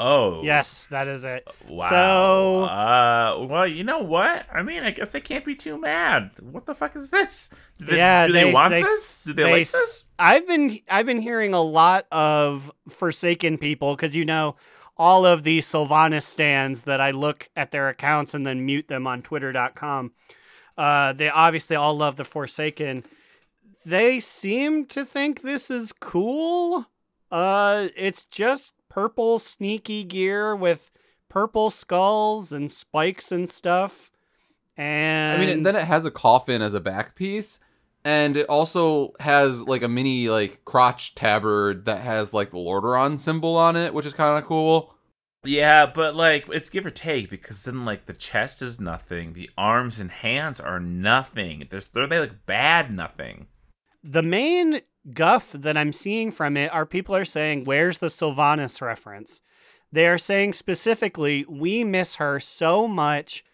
[0.00, 1.46] Oh, Yes, that is it.
[1.68, 1.88] Wow.
[1.90, 4.46] So- uh, well, you know what?
[4.54, 6.30] I mean, I guess I can't be too mad.
[6.40, 7.50] What the fuck is this?
[7.78, 9.24] Do they, yeah, do they, want they- this?
[9.24, 10.06] Do they, they like this?
[10.20, 14.54] I've been I've been hearing a lot of Forsaken people because you know
[14.98, 19.06] all of the Sylvanas stands that I look at their accounts and then mute them
[19.06, 20.12] on Twitter.com.
[20.76, 23.04] Uh, they obviously all love the Forsaken.
[23.84, 26.86] They seem to think this is cool.
[27.30, 30.90] Uh, it's just purple sneaky gear with
[31.28, 34.10] purple skulls and spikes and stuff.
[34.76, 37.60] And I mean, and then it has a coffin as a back piece,
[38.08, 43.18] and it also has like a mini like crotch tabard that has like the Lordaeron
[43.18, 44.94] symbol on it, which is kind of cool.
[45.44, 49.50] Yeah, but like it's give or take because then like the chest is nothing, the
[49.58, 51.68] arms and hands are nothing.
[51.70, 53.46] There's they're they like bad nothing.
[54.02, 54.80] the main
[55.14, 59.40] guff that I'm seeing from it are people are saying, Where's the Sylvanas reference?
[59.92, 63.44] They are saying specifically, We miss her so much.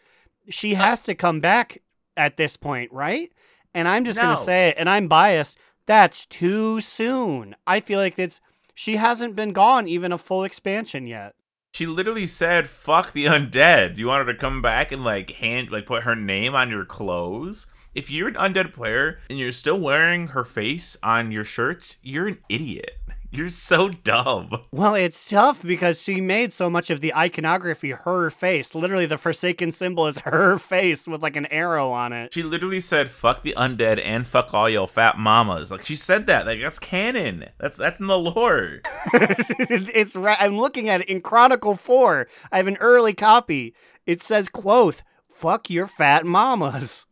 [0.49, 1.83] She has to come back
[2.17, 3.33] at this point, right?
[3.75, 5.59] And I'm just going to say it, and I'm biased.
[5.87, 7.57] That's too soon.
[7.67, 8.41] I feel like it's
[8.75, 11.35] she hasn't been gone even a full expansion yet.
[11.75, 15.71] She literally said, "Fuck the undead." You want her to come back and like hand
[15.71, 17.67] like put her name on your clothes?
[17.95, 22.29] If you're an undead player and you're still wearing her face on your shirts, you're
[22.29, 22.93] an idiot.
[23.35, 24.51] You're so dumb.
[24.71, 28.75] Well, it's tough because she made so much of the iconography her face.
[28.75, 32.33] Literally, the Forsaken symbol is her face with like an arrow on it.
[32.33, 36.27] She literally said, "Fuck the undead and fuck all your fat mamas." Like she said
[36.27, 36.47] that.
[36.47, 37.47] Like that's canon.
[37.59, 38.81] That's that's in the lore.
[39.15, 40.39] it's right.
[40.41, 42.29] I'm looking at it in Chronicle 4.
[42.53, 43.75] I have an early copy.
[44.07, 47.07] It says, quote, fuck your fat mamas.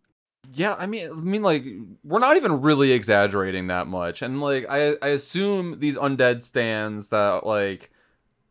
[0.54, 1.64] Yeah, I mean, I mean, like
[2.04, 7.08] we're not even really exaggerating that much, and like I, I assume these undead stands
[7.08, 7.90] that like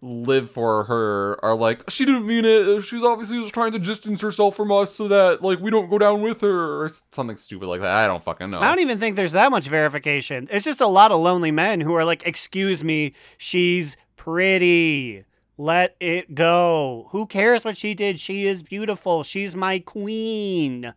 [0.03, 2.81] live for her are like she didn't mean it.
[2.81, 5.99] She's obviously just trying to distance herself from us so that like we don't go
[5.99, 7.89] down with her or something stupid like that.
[7.91, 8.59] I don't fucking know.
[8.59, 10.47] I don't even think there's that much verification.
[10.49, 15.23] It's just a lot of lonely men who are like, excuse me, she's pretty.
[15.57, 17.09] Let it go.
[17.11, 18.19] Who cares what she did?
[18.19, 19.21] She is beautiful.
[19.21, 20.91] She's my queen.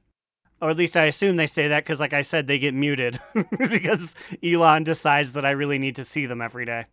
[0.65, 3.21] Or at least I assume they say that because, like I said, they get muted
[3.59, 6.87] because Elon decides that I really need to see them every day.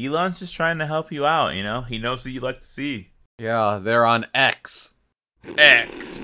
[0.00, 1.54] Elon's just trying to help you out.
[1.54, 3.10] You know, he knows what you like to see.
[3.38, 4.94] yeah, they're on X.
[5.58, 6.22] X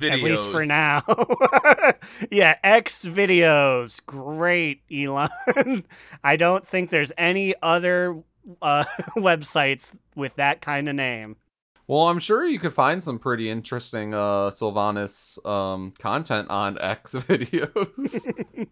[0.00, 0.12] videos.
[0.12, 1.04] At least for now.
[2.32, 4.04] yeah, X videos.
[4.04, 5.84] Great, Elon.
[6.24, 8.24] I don't think there's any other
[8.60, 8.82] uh,
[9.16, 11.36] websites with that kind of name.
[11.90, 17.14] Well, I'm sure you could find some pretty interesting uh, Sylvanas um, content on X
[17.18, 18.32] videos.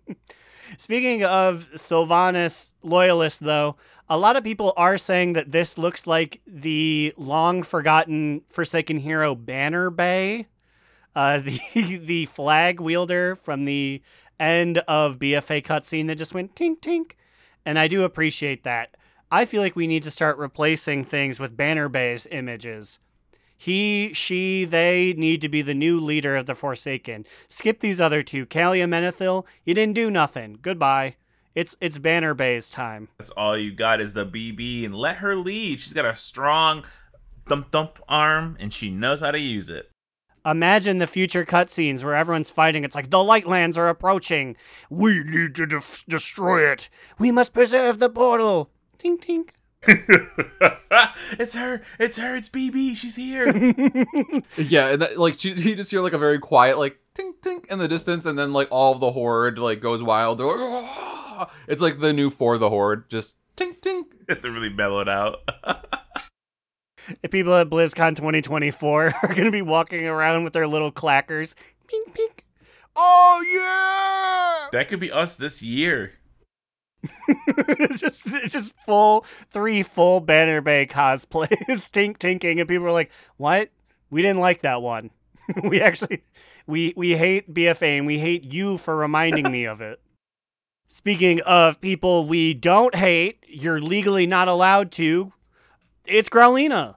[0.79, 3.75] Speaking of Sylvanas loyalists, though,
[4.09, 9.35] a lot of people are saying that this looks like the long forgotten Forsaken hero
[9.35, 10.47] Banner Bay,
[11.17, 11.41] uh,
[11.75, 14.01] the the flag wielder from the
[14.39, 17.15] end of BFA cutscene that just went tink tink,
[17.67, 18.97] and I do appreciate that.
[19.29, 23.01] I feel like we need to start replacing things with Banner Bay's images.
[23.61, 27.27] He, she, they need to be the new leader of the Forsaken.
[27.49, 28.47] Skip these other two.
[28.47, 30.59] Calia Menethil, you didn't do nothing.
[30.63, 31.17] Goodbye.
[31.57, 33.09] It's it's Banner Bay's time.
[33.19, 35.81] That's all you got is the BB, and let her lead.
[35.81, 36.85] She's got a strong
[37.49, 39.91] thump thump arm, and she knows how to use it.
[40.47, 42.85] Imagine the future cutscenes where everyone's fighting.
[42.85, 44.55] It's like the Lightlands are approaching.
[44.89, 46.89] We need to def- destroy it.
[47.19, 48.71] We must preserve the portal.
[48.99, 49.49] Tink tink.
[51.39, 51.83] it's her!
[51.99, 52.35] It's her!
[52.37, 52.97] It's BB!
[52.97, 53.47] She's here!
[54.57, 57.67] yeah, and that, like you, you just hear like a very quiet like tink tink
[57.67, 60.39] in the distance, and then like all of the horde like goes wild.
[60.39, 64.07] They're like, "Ah!" it's like the new for the horde, just tink tink.
[64.43, 65.49] They're really mellowed out.
[67.23, 71.55] The people at BlizzCon 2024 are going to be walking around with their little clackers.
[71.87, 72.45] Pink pink.
[72.95, 74.69] Oh yeah!
[74.73, 76.13] that could be us this year.
[77.29, 81.49] It's just it's just full three full Banner Bay cosplays,
[81.91, 83.71] tink tinking, and people are like, "What?
[84.11, 85.11] We didn't like that one.
[85.63, 86.25] we actually
[86.67, 90.01] we we hate BFA and we hate you for reminding me of it."
[90.89, 95.33] Speaking of people we don't hate, you're legally not allowed to.
[96.07, 96.97] It's Growlina.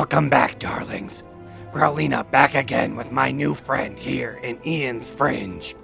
[0.00, 1.22] Welcome back, darlings.
[1.72, 5.76] Growlina back again with my new friend here in Eon's Fringe.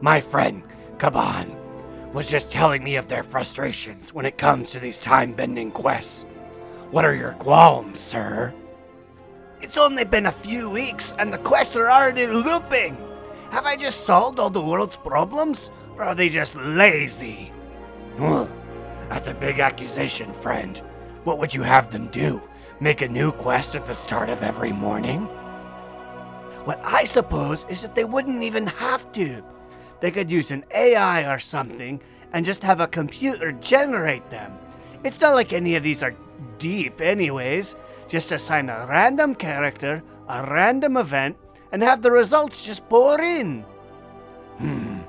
[0.00, 0.62] My friend,
[0.96, 1.54] Kaban,
[2.14, 6.24] was just telling me of their frustrations when it comes to these time bending quests.
[6.90, 8.54] What are your qualms, sir?
[9.60, 12.96] It's only been a few weeks and the quests are already looping.
[13.50, 15.70] Have I just solved all the world's problems?
[15.98, 17.52] Or are they just lazy?
[19.10, 20.78] That's a big accusation, friend.
[21.24, 22.40] What would you have them do?
[22.82, 25.24] Make a new quest at the start of every morning?
[26.64, 29.42] What I suppose is that they wouldn't even have to.
[30.00, 32.00] They could use an AI or something
[32.32, 34.58] and just have a computer generate them.
[35.04, 36.16] It's not like any of these are
[36.56, 37.76] deep, anyways.
[38.08, 41.36] Just assign a random character, a random event,
[41.72, 43.60] and have the results just pour in.
[44.56, 45.00] Hmm.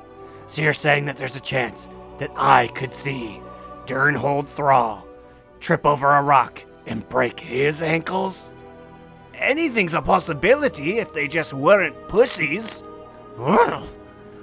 [0.48, 1.88] So you're saying that there's a chance
[2.20, 3.42] that I could see
[3.86, 5.08] Durnholde Thrall
[5.62, 8.54] trip over a rock and break his ankles?
[9.34, 12.84] Anything's a possibility if they just weren't pussies.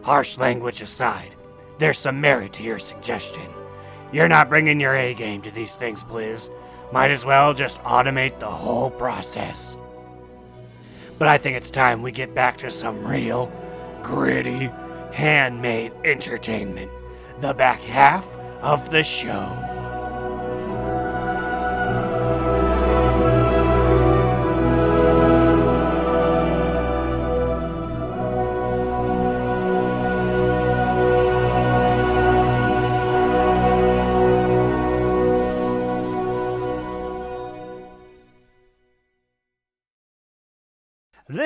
[0.03, 1.35] Harsh language aside,
[1.79, 3.47] there's some merit to your suggestion.
[4.11, 6.51] You're not bringing your A game to these things, Blizz.
[6.91, 9.77] Might as well just automate the whole process.
[11.19, 13.53] But I think it's time we get back to some real,
[14.03, 14.71] gritty,
[15.13, 16.91] handmade entertainment.
[17.41, 18.27] The back half
[18.63, 19.78] of the show.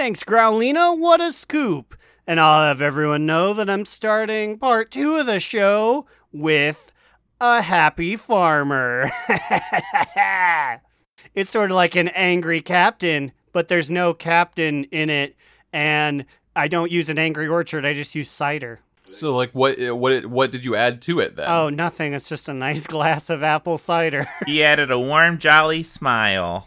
[0.02, 0.98] Thanks, Growlina.
[0.98, 1.94] What a scoop.
[2.26, 6.90] And I'll have everyone know that I'm starting part two of the show with
[7.40, 9.08] a happy farmer.
[11.36, 15.36] it's sort of like an angry captain, but there's no captain in it.
[15.72, 16.24] And
[16.56, 18.80] I don't use an angry orchard, I just use cider.
[19.12, 21.48] So like what eh, what what did you add to it then?
[21.48, 22.12] Oh, nothing.
[22.12, 24.26] It's just a nice glass of apple cider.
[24.46, 26.66] he added a warm, jolly smile.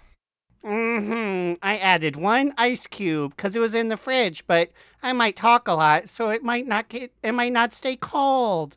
[0.65, 4.71] Hmm I added one ice cube because it was in the fridge, but
[5.03, 8.75] I might talk a lot, so it might not get it might not stay cold.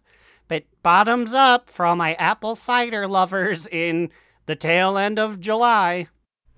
[0.49, 4.11] But bottoms up for all my apple cider lovers in
[4.45, 6.09] the tail end of July.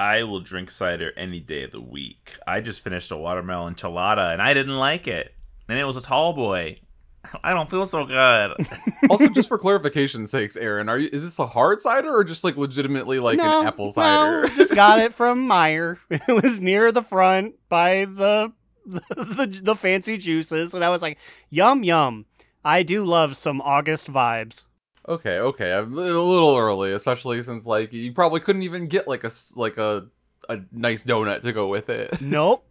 [0.01, 2.35] I will drink cider any day of the week.
[2.45, 5.33] I just finished a watermelon enchilada and I didn't like it.
[5.69, 6.81] And it was a tall boy.
[7.45, 8.55] I don't feel so good.
[9.11, 12.45] also, just for clarification's sakes, Aaron, are you is this a hard cider or just
[12.45, 14.43] like legitimately like no, an apple cider?
[14.43, 15.99] No, just got it from Meijer.
[16.11, 18.53] It was near the front by the
[18.87, 21.19] the, the the fancy juices, and I was like,
[21.51, 22.27] yum yum.
[22.65, 24.65] I do love some August vibes.
[25.09, 29.25] Okay, okay, I'm a little early, especially since like you probably couldn't even get like
[29.25, 30.07] a s- like a
[30.49, 32.21] a nice donut to go with it.
[32.21, 32.67] Nope.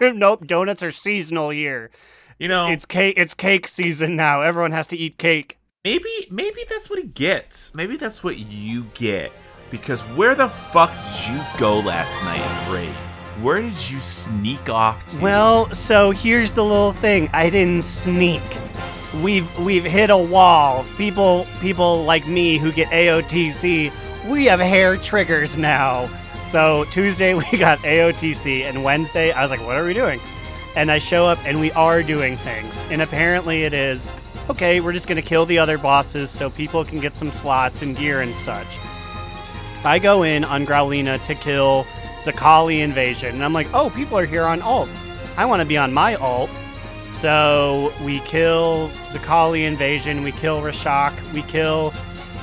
[0.00, 1.90] nope, donuts are seasonal here.
[2.38, 3.14] You know, It's cake.
[3.16, 4.42] It's cake season now.
[4.42, 5.58] Everyone has to eat cake.
[5.84, 7.74] maybe maybe that's what he gets.
[7.74, 9.32] Maybe that's what you get.
[9.70, 12.88] Because where the fuck did you go last night, Ray?
[13.42, 15.18] Where did you sneak off to?
[15.18, 17.28] Well, so here's the little thing.
[17.32, 18.42] I didn't sneak.
[19.22, 20.84] We've we've hit a wall.
[20.96, 23.92] People people like me who get AOTC,
[24.28, 26.08] we have hair triggers now.
[26.42, 30.20] So Tuesday we got AOTC and Wednesday I was like, what are we doing?
[30.76, 32.82] And I show up and we are doing things.
[32.90, 34.10] And apparently it is
[34.50, 37.96] okay, we're just gonna kill the other bosses so people can get some slots and
[37.96, 38.78] gear and such.
[39.84, 41.86] I go in on Growlina to kill
[42.18, 44.88] Zaqali Invasion, and I'm like, oh, people are here on alt.
[45.36, 46.50] I want to be on my alt.
[47.12, 51.92] So we kill Zaqali Invasion, we kill Rashok, we kill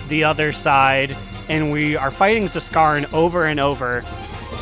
[0.07, 1.17] the other side,
[1.49, 4.03] and we are fighting Zskarn over and over.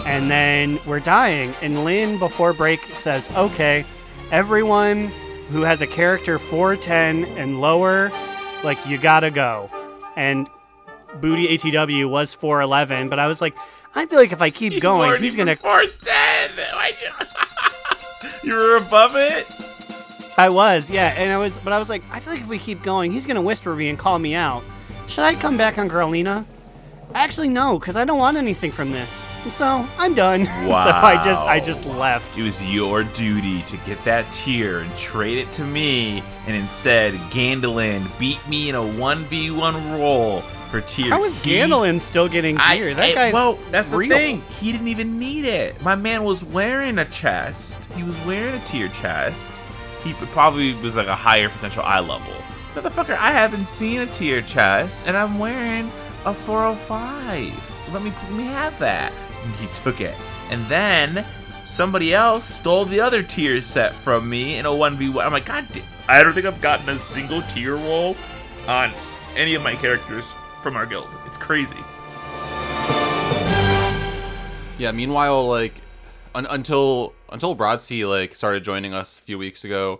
[0.05, 1.53] And then we're dying.
[1.61, 3.85] And Lynn, before break, says, okay,
[4.31, 5.07] everyone
[5.49, 8.11] who has a character 410 and lower,
[8.63, 9.69] like, you gotta go.
[10.15, 10.47] And
[11.21, 13.55] Booty ATW was 411, but I was like,
[13.95, 15.55] I feel like if I keep going, he's gonna.
[15.55, 16.51] Four ten.
[18.43, 19.47] you were above it.
[20.37, 22.59] I was, yeah, and I was, but I was like, I feel like if we
[22.59, 24.63] keep going, he's gonna whisper me and call me out.
[25.07, 26.45] Should I come back on Growlina?
[27.13, 29.21] Actually, no, because I don't want anything from this.
[29.49, 30.45] So I'm done.
[30.45, 32.37] so I just, I just left.
[32.37, 37.13] It was your duty to get that tier and trade it to me, and instead,
[37.31, 41.09] Gandalin beat me in a one v one roll for tier.
[41.09, 42.89] How is Gandalin still getting I-?
[42.89, 44.09] I- that guy's well, that's real.
[44.09, 44.41] the thing.
[44.59, 45.81] He didn't even need it.
[45.81, 47.85] My man was wearing a chest.
[47.93, 49.53] He was wearing a tier chest.
[50.03, 52.33] He probably was like a higher potential eye level.
[52.73, 55.91] Motherfucker, I haven't seen a tier chest, and I'm wearing
[56.25, 57.93] a 405.
[57.93, 59.11] Let me let me have that.
[59.43, 60.15] And he took it,
[60.49, 61.25] and then
[61.65, 65.23] somebody else stole the other tier set from me in a 1v1.
[65.23, 68.15] I'm like, God, da- I don't think I've gotten a single tier roll
[68.67, 68.91] on
[69.35, 70.25] any of my characters
[70.61, 71.07] from our guild.
[71.27, 71.77] It's crazy.
[74.77, 74.91] Yeah.
[74.93, 75.73] Meanwhile, like
[76.33, 79.99] un- until until Brodsky like started joining us a few weeks ago,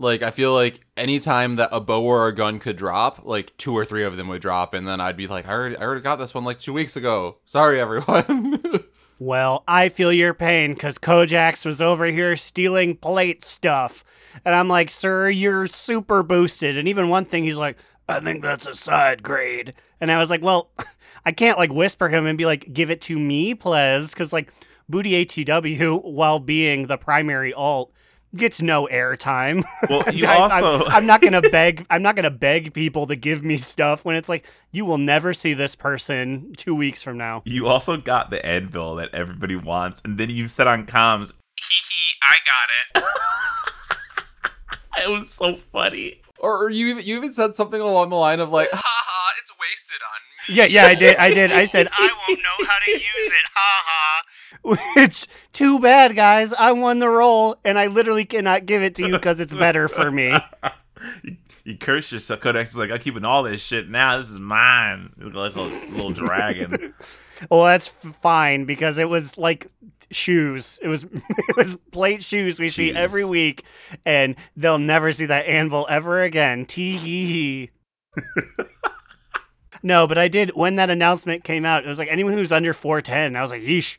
[0.00, 3.76] like I feel like anytime that a bow or a gun could drop, like two
[3.76, 6.00] or three of them would drop, and then I'd be like, I already, I already
[6.00, 7.36] got this one like two weeks ago.
[7.44, 8.62] Sorry, everyone.
[9.20, 14.02] Well, I feel your pain because Kojax was over here stealing plate stuff.
[14.46, 16.78] And I'm like, sir, you're super boosted.
[16.78, 17.76] And even one thing, he's like,
[18.08, 19.74] I think that's a side grade.
[20.00, 20.70] And I was like, well,
[21.26, 24.08] I can't like whisper him and be like, give it to me, please.
[24.08, 24.54] Because like
[24.88, 27.92] Booty ATW, while being the primary alt,
[28.36, 29.62] gets no airtime.
[29.88, 31.86] Well, you I- I'm- also I'm, not gonna beg.
[31.90, 35.32] I'm not gonna beg people to give me stuff when it's like you will never
[35.34, 37.42] see this person two weeks from now.
[37.44, 41.64] you also got the anvil that everybody wants, and then you said on comms, "Hee
[41.88, 46.20] hee, I got it." it was so funny.
[46.38, 49.52] or, or you even you even said something along the line of like, haha, it's
[49.58, 50.56] wasted on me.
[50.56, 51.16] Yeah, yeah, I did.
[51.16, 51.52] I did.
[51.52, 53.46] I said I won't know how to use it.
[53.54, 54.22] Ha ha.
[54.94, 56.52] Which too bad, guys.
[56.52, 59.88] I won the role, and I literally cannot give it to you because it's better
[59.88, 60.36] for me.
[61.24, 62.40] You, you curse yourself.
[62.40, 64.18] Codex is like, I'm keeping all this shit now.
[64.18, 65.14] This is mine.
[65.18, 66.92] You look like a little dragon.
[67.50, 69.68] Well, that's fine because it was like
[70.10, 70.78] shoes.
[70.82, 73.64] It was it was plate shoes we see every week,
[74.04, 76.66] and they'll never see that anvil ever again.
[76.66, 77.70] Tee hee hee.
[79.82, 81.86] no, but I did when that announcement came out.
[81.86, 83.36] It was like anyone who's under four ten.
[83.36, 83.96] I was like, yeesh.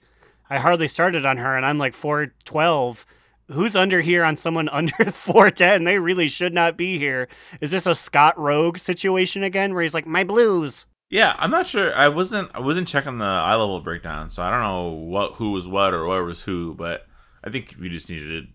[0.51, 3.05] I hardly started on her, and I'm like four twelve.
[3.47, 5.83] Who's under here on someone under 410?
[5.83, 7.27] They really should not be here.
[7.59, 10.85] Is this a Scott Rogue situation again where he's like, my blues?
[11.11, 11.93] yeah, I'm not sure.
[11.93, 12.51] I wasn't.
[12.53, 15.93] I wasn't checking the eye level breakdown, so I don't know what who was what
[15.93, 16.73] or what was who.
[16.73, 17.05] But
[17.43, 18.47] I think we just needed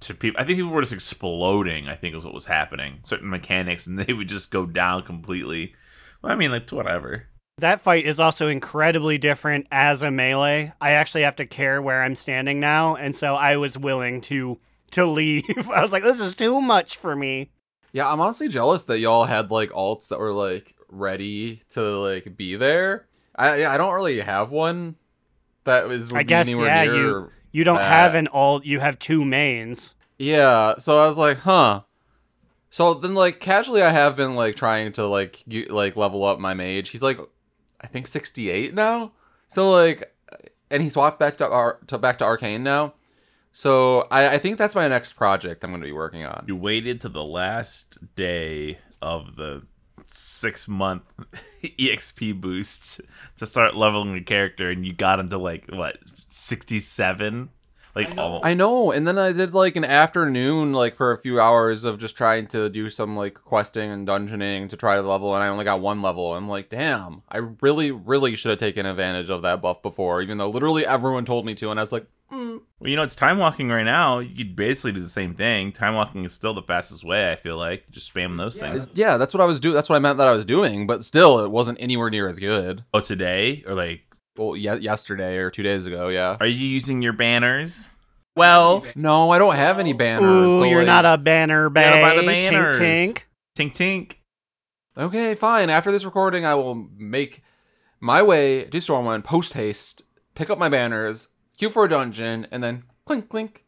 [0.00, 0.40] to people.
[0.40, 1.86] I think people were just exploding.
[1.88, 3.00] I think is what was happening.
[3.04, 5.74] Certain mechanics, and they would just go down completely.
[6.22, 7.26] Well, I mean, like whatever.
[7.58, 10.72] That fight is also incredibly different as a melee.
[10.80, 14.58] I actually have to care where I'm standing now, and so I was willing to
[14.92, 15.68] to leave.
[15.74, 17.50] I was like, this is too much for me.
[17.92, 22.36] Yeah, I'm honestly jealous that y'all had like alts that were like ready to like
[22.36, 23.06] be there.
[23.34, 24.94] I I don't really have one
[25.64, 26.94] that was I guess, anywhere yeah, near.
[26.94, 27.90] you- You don't that.
[27.90, 29.94] have an alt, you have two mains.
[30.18, 31.82] Yeah, so I was like, huh.
[32.70, 36.38] So then, like, casually, I have been like trying to like get, like level up
[36.38, 36.90] my mage.
[36.90, 37.18] He's like,
[37.80, 39.12] I think 68 now.
[39.48, 40.14] So like,
[40.70, 42.94] and he swapped back to ar- to back to arcane now.
[43.52, 46.44] So I, I think that's my next project I'm going to be working on.
[46.46, 49.62] You waited to the last day of the
[50.04, 51.02] six month
[51.62, 53.00] exp boost
[53.36, 55.98] to start leveling the character, and you got him to like what
[57.94, 58.16] sixty seven.
[58.16, 61.40] Like all I know, and then I did like an afternoon, like for a few
[61.40, 65.34] hours of just trying to do some like questing and dungeoning to try to level,
[65.34, 66.34] and I only got one level.
[66.34, 70.38] I'm like, damn, I really, really should have taken advantage of that buff before, even
[70.38, 72.60] though literally everyone told me to, and I was like, mm.
[72.80, 74.20] Well, you know, it's time walking right now.
[74.20, 75.72] You could basically do the same thing.
[75.72, 77.32] Time walking is still the fastest way.
[77.32, 78.88] I feel like just spam those things.
[78.94, 79.74] yeah, that's what I was doing.
[79.74, 82.38] That's what I meant that I was doing, but still, it wasn't anywhere near as
[82.38, 82.84] good.
[82.94, 84.02] Oh, today or like,
[84.38, 86.36] Well, ye- yesterday or two days ago, yeah.
[86.40, 87.90] are you using your banners?
[88.36, 90.52] Well, No, I don't have any banners.
[90.52, 91.82] Ooh, so, you're like- not a banner bay.
[91.82, 93.22] gotta buy the Tink, tink.
[93.56, 94.12] tink tink.
[94.96, 95.70] Okay, fine.
[95.70, 97.42] After this recording, I will make
[98.00, 100.02] my way to Stormwind post haste,
[100.36, 103.64] pick up my banners, queue for a dungeon, and then clink clink.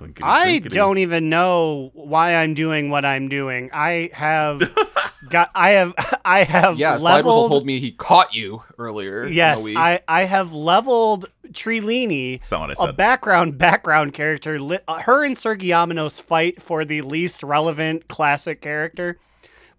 [0.00, 0.70] Clinkety, I clinkety.
[0.74, 3.68] don't even know why I'm doing what I'm doing.
[3.72, 4.60] I have
[5.28, 5.50] got.
[5.54, 5.94] I have.
[6.24, 7.50] I have Yeah, Slide Whistle leveled.
[7.50, 9.24] told me he caught you earlier.
[9.24, 9.76] in yes, week.
[9.76, 10.00] I.
[10.08, 12.96] I have leveled Trilini, That's not what I a said.
[12.96, 14.58] background background character.
[14.58, 19.18] Li- uh, her and Sergiamanos fight for the least relevant classic character,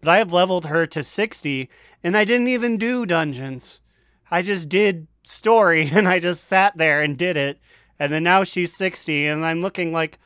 [0.01, 1.69] but I have leveled her to sixty,
[2.03, 3.79] and I didn't even do dungeons.
[4.29, 7.59] I just did story, and I just sat there and did it,
[8.01, 10.17] and then now she's sixty, and I'm looking like,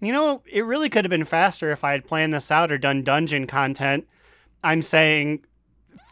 [0.00, 2.78] you know, it really could have been faster if I had planned this out or
[2.78, 4.06] done dungeon content.
[4.62, 5.44] I'm saying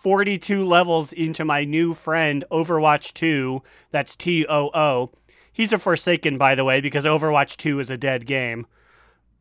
[0.03, 3.63] 42 levels into my new friend Overwatch 2.
[3.93, 5.13] That's T O O.
[5.53, 8.67] He's a Forsaken, by the way, because Overwatch 2 is a dead game.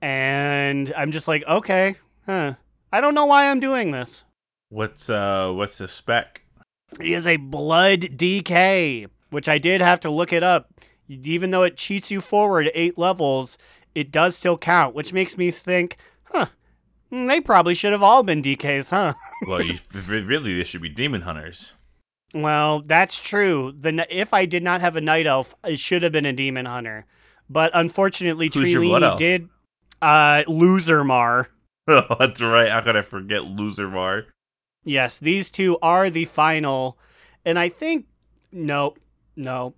[0.03, 1.95] And I'm just like, okay,
[2.27, 2.53] huh.
[2.93, 4.21] I don't know why I'm doing this.
[4.69, 6.43] What's uh what's the spec?
[7.01, 10.71] He is a blood DK, which I did have to look it up.
[11.11, 13.57] Even though it cheats you forward eight levels,
[13.95, 16.47] it does still count, which makes me think, huh,
[17.11, 19.13] mm, they probably should have all been DKs, huh?
[19.47, 21.73] Well, you, really, they should be demon hunters.
[22.33, 23.73] Well, that's true.
[23.75, 26.65] The if I did not have a night elf, it should have been a demon
[26.65, 27.05] hunter.
[27.49, 29.49] But unfortunately, Trilini did
[30.01, 31.49] uh loser Mar.
[31.87, 32.69] Oh, that's right.
[32.69, 34.27] How could I forget loser Mar?
[34.85, 36.97] Yes, these two are the final.
[37.43, 38.05] And I think
[38.51, 38.99] nope,
[39.35, 39.73] no.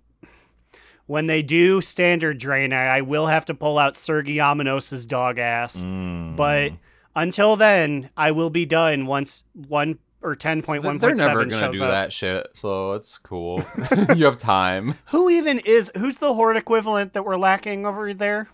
[1.06, 5.38] When they do standard drain, I, I will have to pull out Sergei Amanos's dog
[5.38, 5.82] ass.
[5.84, 6.34] Mm.
[6.34, 6.72] But
[7.14, 11.18] until then, I will be done once one or ten point They're one they're point
[11.18, 11.90] never gonna do up.
[11.90, 13.62] that shit, so it's cool.
[14.16, 14.94] you have time.
[15.06, 18.48] Who even is who's the horde equivalent that we're lacking over there?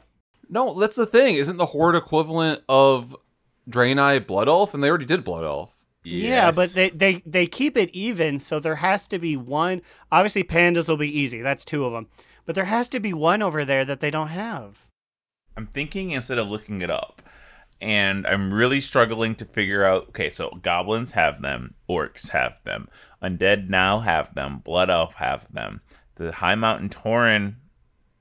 [0.48, 1.36] No, that's the thing.
[1.36, 3.16] Isn't the horde equivalent of
[3.70, 4.74] Draenei Blood Elf?
[4.74, 5.76] And they already did Blood Elf.
[6.02, 9.82] Yeah, but they, they they keep it even, so there has to be one.
[10.10, 11.42] Obviously, pandas will be easy.
[11.42, 12.08] That's two of them.
[12.46, 14.86] But there has to be one over there that they don't have.
[15.56, 17.22] I'm thinking instead of looking it up,
[17.80, 20.08] and I'm really struggling to figure out.
[20.08, 22.88] Okay, so goblins have them, orcs have them,
[23.22, 25.80] undead now have them, blood elf have them,
[26.16, 27.56] the high mountain tauren,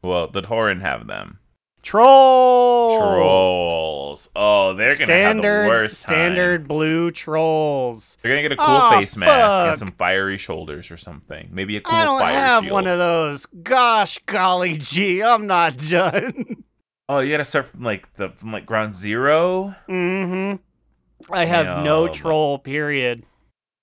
[0.01, 1.39] well, the tauren have them.
[1.81, 2.99] Troll.
[2.99, 4.29] Trolls.
[4.35, 6.13] Oh, they're gonna have the worst time.
[6.13, 8.17] standard blue trolls.
[8.21, 11.49] They're gonna get a cool Aw, face mask and some fiery shoulders or something.
[11.51, 12.73] Maybe a cool I don't have shield.
[12.73, 13.45] one of those.
[13.45, 16.63] Gosh, golly gee, I'm not done.
[17.07, 19.73] Oh, you gotta start from like the from like ground zero.
[19.87, 21.33] mm-hmm.
[21.33, 22.13] I have no Yum.
[22.13, 22.59] troll.
[22.59, 23.23] Period.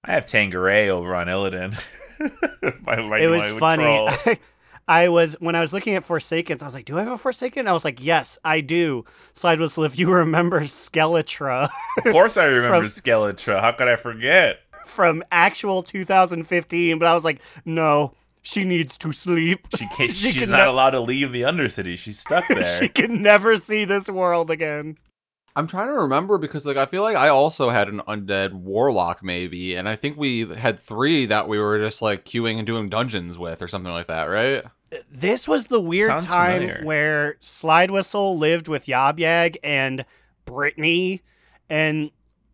[0.05, 1.75] I have Tangeray over on Illidan.
[2.87, 4.39] My- my- it was my funny.
[4.87, 4.97] troll.
[4.97, 7.19] I was when I was looking at Forsakens, I was like, "Do I have a
[7.19, 9.85] Forsaken?" I was like, "Yes, I do." Slide whistle.
[9.85, 11.69] If you remember Skeletra
[11.99, 13.61] Of course, I remember From- Skeletra.
[13.61, 14.61] How could I forget?
[14.87, 19.67] from actual 2015, but I was like, "No, she needs to sleep.
[19.77, 20.11] She can't.
[20.15, 21.99] She she's can not ne- allowed to leave the Undercity.
[21.99, 22.65] She's stuck there.
[22.65, 24.97] she can never see this world again."
[25.57, 29.25] I'm trying to remember because like I feel like I also had an undead warlock
[29.25, 32.89] maybe, and I think we had three that we were just like queuing and doing
[32.91, 34.65] dungeons with or something like that, right?
[35.11, 36.85] This was the weird Sounds time familiar.
[36.85, 40.05] where Slide Whistle lived with Yab Yag and
[40.45, 41.23] Brittany,
[41.69, 42.11] and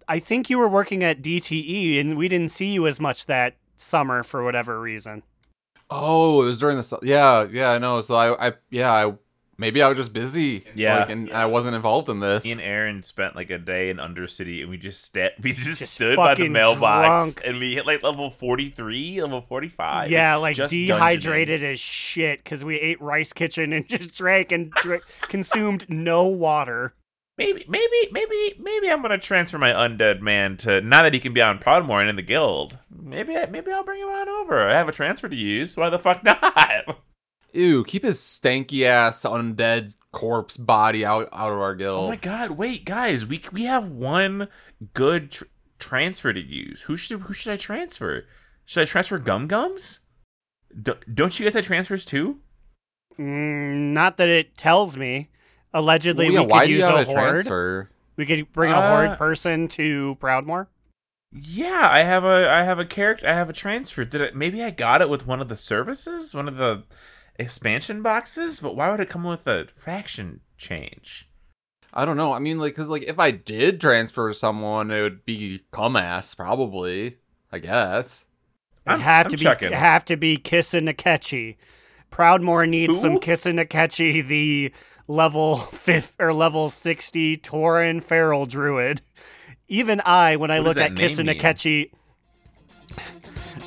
[0.08, 3.56] I think you were working at DTE, and we didn't see you as much that
[3.76, 5.22] summer for whatever reason.
[5.90, 8.00] Oh, it was during the yeah yeah I know.
[8.00, 9.12] So I I yeah I
[9.62, 10.98] maybe I was just busy Yeah.
[10.98, 12.44] like, and I wasn't involved in this.
[12.44, 15.78] Me and Aaron spent like a day in Undercity, and we just sta- we just,
[15.78, 17.46] Just stood by the mailbox, drunk.
[17.48, 20.10] and we hit like level forty three, level forty five.
[20.10, 24.70] yeah, like just dehydrated as shit because we ate Rice Kitchen and just drank and
[24.72, 26.92] dr- consumed no water.
[27.38, 31.32] Maybe, maybe, maybe, maybe I'm gonna transfer my undead man to now that he can
[31.32, 32.78] be on Proudmoore and in the guild.
[32.94, 34.68] Maybe, I- maybe I'll bring him on over.
[34.68, 35.74] I have a transfer to use.
[35.76, 36.98] Why the fuck not?
[37.52, 42.06] Ew, keep his stanky ass undead corpse body out out of our guild.
[42.06, 42.52] Oh my god!
[42.52, 44.48] Wait, guys, we we have one
[44.94, 45.44] good tr-
[45.78, 46.82] transfer to use.
[46.82, 48.24] Who should who should I transfer?
[48.64, 50.00] Should I transfer Gum Gums?
[50.80, 52.38] D- don't you guys have transfers too?
[53.18, 55.28] Mm, not that it tells me.
[55.74, 57.18] Allegedly, Well, yeah, we why could do you use have a a horde.
[57.30, 57.90] transfer?
[58.16, 60.66] We could bring a Uh, horde person to Proudmoore.
[61.34, 64.04] Yeah, I have a I have a character I have a transfer.
[64.04, 66.84] Did it maybe I got it with one of the services, one of the
[67.42, 71.28] expansion boxes, but why would it come with a faction change?
[71.92, 72.32] I don't know.
[72.32, 77.18] I mean, like, cause like if I did transfer someone, it would be Cumass probably.
[77.50, 78.24] I guess.
[78.86, 79.72] It'd I'm- have I'm to be checking.
[79.72, 81.56] have to be Kisanakechi.
[82.10, 83.20] Proudmoore needs some Who?
[83.20, 84.72] Kisanakechi, the
[85.06, 89.02] level fifth or level sixty Tauren feral druid.
[89.68, 91.42] Even I, when I What look at kissing name mean?
[91.42, 91.90] Kisanakechi.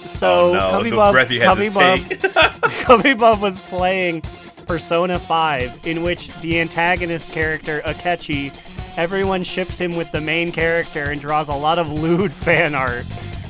[0.06, 2.62] So oh no, Cubby the Bub, breath Cubby to Bub.
[2.86, 4.22] Cubby Bub was playing
[4.68, 8.56] Persona 5, in which the antagonist character, Akechi,
[8.98, 13.06] everyone ships him with the main character and draws a lot of lewd fan art.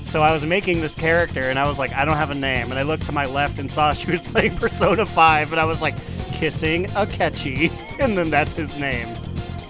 [0.06, 2.70] So I was making this character and I was like, I don't have a name.
[2.72, 5.66] And I looked to my left and saw she was playing Persona 5, and I
[5.66, 5.96] was like,
[6.32, 7.72] kissing Akechi.
[8.00, 9.08] And then that's his name.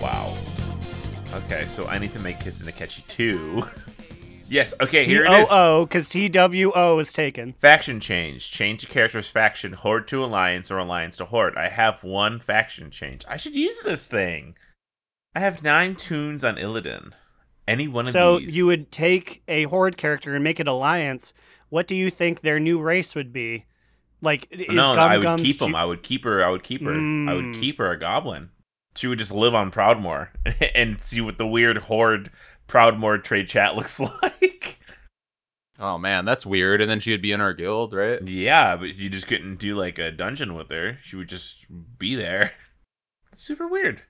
[0.02, 0.38] wow.
[1.34, 3.64] Okay, so I need to make Kissing Akechi 2.
[4.50, 5.48] Yes, okay, here it is.
[5.50, 7.54] T-O-O, because T-W-O is taken.
[7.54, 8.52] Faction change.
[8.52, 11.58] Change the character's faction Horde to Alliance or Alliance to Horde.
[11.58, 13.24] I have one faction change.
[13.28, 14.56] I should use this thing.
[15.36, 17.12] I have nine tunes on Illidan.
[17.68, 18.52] Any one of So these.
[18.54, 21.34] So you would take a horde character and make it alliance.
[21.70, 23.66] What do you think their new race would be?
[24.22, 25.72] Like is no, no, Gum I would Gum's keep them.
[25.72, 26.44] Ju- I would keep her.
[26.44, 26.92] I would keep her.
[26.94, 27.60] I would Mm.
[27.60, 28.50] keep her a goblin.
[28.96, 30.30] She would just live on Proudmoore
[30.76, 32.30] and see what the weird horde
[32.68, 34.80] Proudmoore trade chat looks like.
[35.78, 36.82] Oh man, that's weird.
[36.82, 38.22] And then she would be in our guild, right?
[38.28, 40.98] yeah, but you just couldn't do like a dungeon with her.
[41.02, 41.66] She would just
[41.98, 42.54] be there.
[43.34, 44.04] Super weird.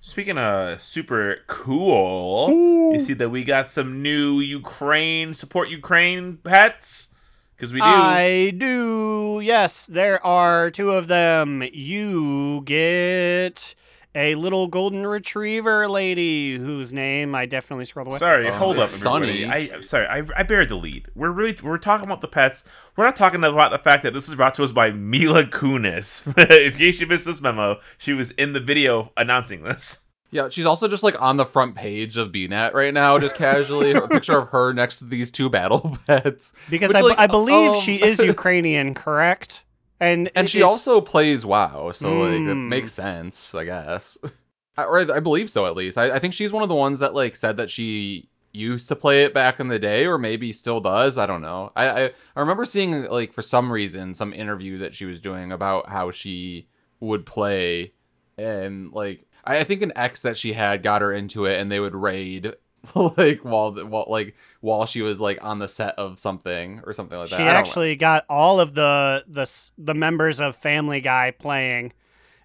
[0.00, 7.14] Speaking of super cool, you see that we got some new Ukraine support Ukraine pets
[7.56, 7.86] because we do.
[7.86, 9.40] I do.
[9.42, 11.62] Yes, there are two of them.
[11.72, 13.74] You get
[14.14, 18.18] a little golden retriever lady whose name I definitely scrolled away.
[18.18, 19.44] Sorry, Oh, hold up, everybody.
[19.44, 19.46] Sunny.
[19.46, 21.08] I sorry, I, I buried the lead.
[21.14, 22.64] We're really we're talking about the pets.
[22.96, 26.22] We're not talking about the fact that this was brought to us by Mila Kunis.
[26.36, 30.00] if in you missed this memo, she was in the video announcing this.
[30.30, 33.92] Yeah, she's also just like on the front page of BNet right now, just casually.
[33.92, 36.52] a picture of her next to these two battle pets.
[36.68, 39.62] Because Which, I, like, I believe um, she is Ukrainian, correct?
[40.00, 42.68] And And she is- also plays WoW, so like it Mm.
[42.68, 44.18] makes sense, I guess.
[44.76, 45.96] I, or I, I believe so at least.
[45.96, 48.96] I, I think she's one of the ones that like said that she used to
[48.96, 51.16] play it back in the day, or maybe still does.
[51.18, 51.72] I don't know.
[51.76, 55.52] I I, I remember seeing like for some reason some interview that she was doing
[55.52, 56.66] about how she
[57.00, 57.92] would play,
[58.36, 61.70] and like I, I think an ex that she had got her into it, and
[61.70, 62.54] they would raid.
[62.94, 66.92] like while, the- while like while she was like on the set of something or
[66.92, 67.36] something like that.
[67.36, 71.92] She I don't- actually got all of the the the members of Family Guy playing.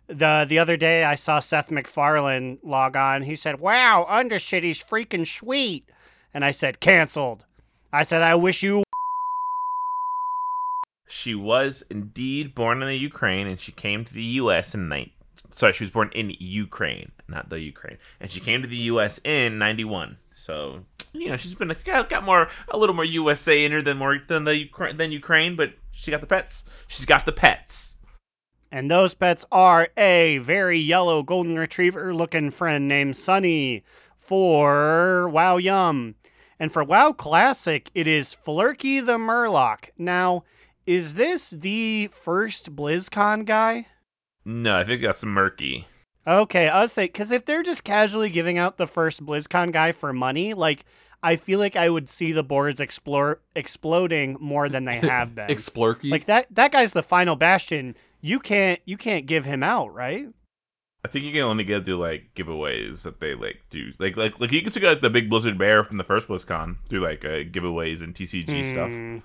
[0.08, 3.22] The the other day I saw Seth MacFarlane log on.
[3.24, 5.84] He said, "Wow, Undercity's freaking sweet,"
[6.34, 7.46] and I said, "Cancelled."
[7.94, 8.84] I said, "I wish you."
[11.08, 14.76] She was indeed born in the Ukraine, and she came to the U.S.
[14.76, 15.10] in nine.
[15.52, 19.20] Sorry, she was born in Ukraine, not the Ukraine, and she came to the U.S.
[19.24, 20.18] in '91.
[20.32, 23.97] So you know she's been got, got more a little more USA in her than
[23.97, 26.66] more than the Ukraine than Ukraine, but she got the pets.
[26.88, 27.95] She's got the pets.
[28.72, 33.84] And those pets are a very yellow golden retriever looking friend named Sunny
[34.16, 36.16] for Wow Yum.
[36.60, 39.89] And for WoW Classic, it is Flurky the Murloc.
[39.97, 40.43] Now,
[40.86, 43.88] is this the first BlizzCon guy?
[44.46, 45.88] No, I think that's murky.
[46.28, 50.14] Okay, I'll say because if they're just casually giving out the first BlizzCon guy for
[50.14, 50.86] money, like
[51.24, 55.48] I feel like I would see the boards explore exploding more than they have been.
[55.48, 56.12] Explorky.
[56.12, 57.96] like that that guy's the final bastion.
[58.22, 60.28] You can't you can't give him out, right?
[61.04, 63.94] I think you can only get to like giveaways that they like do.
[64.00, 66.76] Like like like you can still get the big Blizzard Bear from the first BlizzCon
[66.90, 69.24] do like uh, giveaways and TCG stuff.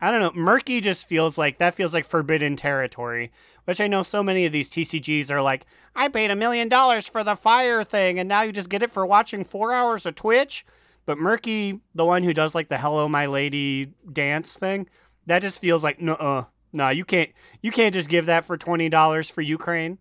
[0.00, 0.40] I don't know.
[0.40, 3.32] Murky just feels like that feels like forbidden territory,
[3.64, 7.08] which I know so many of these TCGs are like, I paid a million dollars
[7.08, 10.14] for the fire thing, and now you just get it for watching four hours of
[10.14, 10.64] Twitch.
[11.06, 14.88] But Murky, the one who does like the "Hello, my lady" dance thing,
[15.26, 17.30] that just feels like no, uh, no, you can't,
[17.62, 19.98] you can't just give that for twenty dollars for Ukraine.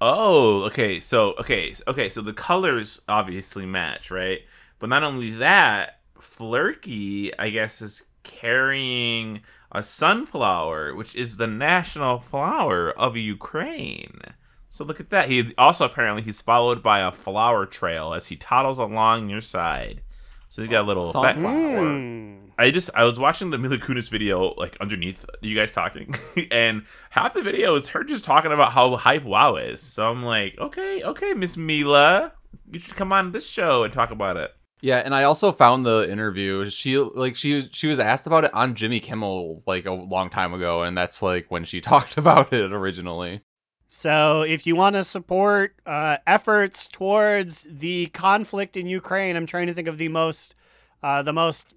[0.00, 0.98] Oh, okay.
[1.00, 2.10] So okay, okay.
[2.10, 4.40] So the colors obviously match, right?
[4.78, 9.40] But not only that, Flurky, I guess, is carrying
[9.72, 14.20] a sunflower, which is the national flower of Ukraine.
[14.68, 15.28] So look at that.
[15.28, 20.02] He also apparently he's followed by a flower trail as he toddles along your side.
[20.48, 21.12] So he's got a little.
[21.12, 21.44] Sunflower.
[21.44, 22.50] fat- Mm.
[22.58, 26.14] I just I was watching the Mila Kunis video like underneath you guys talking,
[26.50, 29.80] and half the video is her just talking about how hype WoW is.
[29.82, 32.32] So I'm like, okay, okay, Miss Mila,
[32.70, 34.55] you should come on this show and talk about it.
[34.80, 36.68] Yeah, and I also found the interview.
[36.68, 40.52] She like she she was asked about it on Jimmy Kimmel like a long time
[40.52, 43.42] ago, and that's like when she talked about it originally.
[43.88, 49.68] So, if you want to support uh, efforts towards the conflict in Ukraine, I'm trying
[49.68, 50.56] to think of the most,
[51.02, 51.72] uh, the most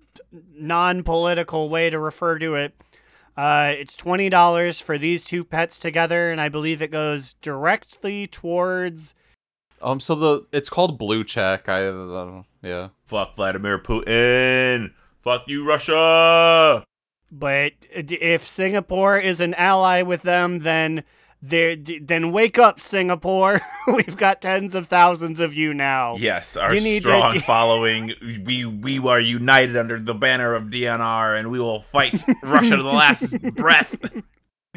[0.54, 2.74] non-political way to refer to it.
[3.38, 8.28] Uh, it's twenty dollars for these two pets together, and I believe it goes directly
[8.28, 9.14] towards.
[9.82, 11.70] Um, so the it's called Blue Check.
[11.70, 12.90] I uh, yeah.
[13.06, 14.92] Fuck Vladimir Putin.
[15.22, 16.84] Fuck you, Russia.
[17.32, 21.04] But if Singapore is an ally with them, then
[21.42, 23.62] there, then wake up, Singapore.
[23.88, 26.16] We've got tens of thousands of you now.
[26.18, 28.14] Yes, our You need to- strong following.
[28.46, 32.84] We we are united under the banner of DNR, and we will fight Russia to
[32.84, 33.96] the last breath.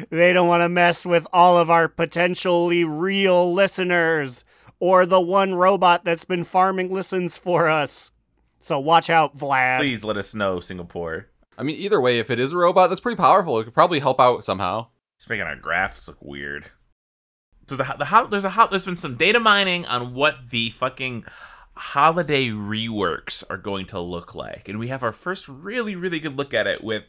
[0.09, 4.43] They don't want to mess with all of our potentially real listeners
[4.83, 8.11] or the one robot that's been farming listens for us.
[8.59, 9.77] So watch out, Vlad.
[9.79, 11.29] Please let us know, Singapore.
[11.57, 13.57] I mean, either way, if it is a robot, that's pretty powerful.
[13.57, 14.87] It could probably help out somehow.
[15.15, 16.65] It's making our graphs look weird.
[17.69, 20.71] So the the ho- there's a ho- there's been some data mining on what the
[20.71, 21.23] fucking
[21.75, 26.35] holiday reworks are going to look like, and we have our first really really good
[26.35, 27.03] look at it with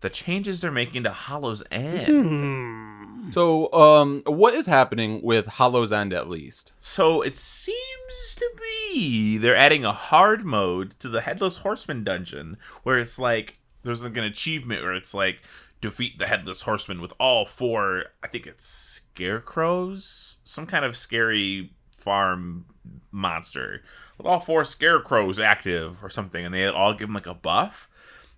[0.00, 2.06] the changes they're making to Hallow's End.
[2.08, 3.30] Hmm.
[3.30, 6.72] So, um, what is happening with Hallow's End at least?
[6.78, 12.56] So it seems to be they're adding a hard mode to the Headless Horseman dungeon,
[12.82, 15.42] where it's like there's like an achievement where it's like
[15.80, 18.04] defeat the Headless Horseman with all four.
[18.22, 22.64] I think it's scarecrows, some kind of scary farm
[23.12, 23.82] monster
[24.16, 27.88] with all four scarecrows active or something, and they all give him like a buff.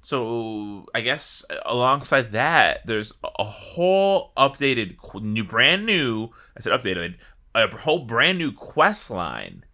[0.02, 6.30] So I guess alongside that, there's a whole updated, new, brand new.
[6.56, 7.14] I said updated,
[7.54, 9.64] a whole brand new quest line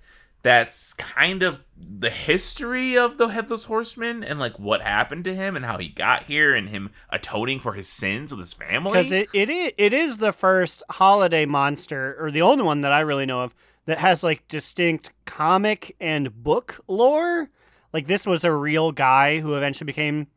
[0.43, 5.57] that's kind of the history of the headless horseman and like what happened to him
[5.57, 8.93] and how he got here and him atoning for his sins with his family.
[8.93, 12.93] Because it, it, is, it is the first holiday monster, or the only one that
[12.93, 13.55] I really know of,
[13.87, 17.51] that has like distinct comic and book lore.
[17.93, 20.29] Like this was a real guy who eventually became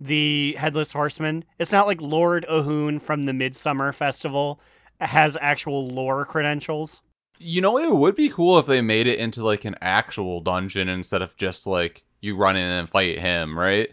[0.00, 1.44] the Headless Horseman.
[1.58, 4.60] It's not like Lord Ahune from the Midsummer Festival
[5.00, 7.02] has actual lore credentials.
[7.38, 10.88] You know, it would be cool if they made it into like an actual dungeon
[10.88, 13.90] instead of just like you run in and fight him, right?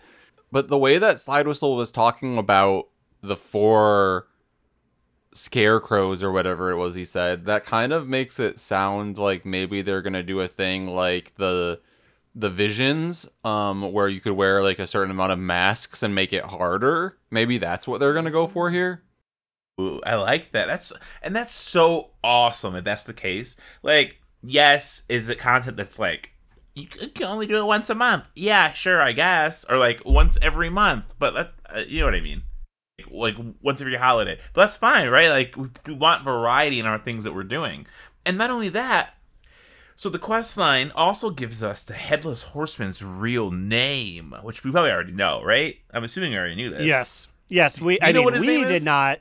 [0.52, 2.88] But the way that Slide Whistle was talking about
[3.22, 4.28] the four
[5.34, 9.82] scarecrows or whatever it was he said, that kind of makes it sound like maybe
[9.82, 11.80] they're gonna do a thing like the
[12.36, 16.34] the visions, um, where you could wear like a certain amount of masks and make
[16.34, 17.18] it harder.
[17.32, 19.04] Maybe that's what they're gonna go for here.
[19.80, 20.68] Ooh, I like that.
[20.68, 23.58] That's and that's so awesome if that's the case.
[23.84, 26.32] Like, yes, is it content that's like
[26.76, 28.28] you can only do it once a month?
[28.36, 31.16] Yeah, sure, I guess, or like once every month.
[31.18, 32.44] But that, uh, you know what I mean?
[33.10, 34.38] Like, like once every holiday.
[34.54, 35.30] But that's fine, right?
[35.30, 37.88] Like we, we want variety in our things that we're doing,
[38.26, 39.15] and not only that.
[39.98, 44.92] So the quest line also gives us the headless horseman's real name, which we probably
[44.92, 45.78] already know, right?
[45.92, 46.86] I'm assuming we already knew this.
[46.86, 47.28] Yes.
[47.48, 47.98] Yes, we.
[48.02, 48.86] I know mean, what his we name did is?
[48.86, 49.20] not.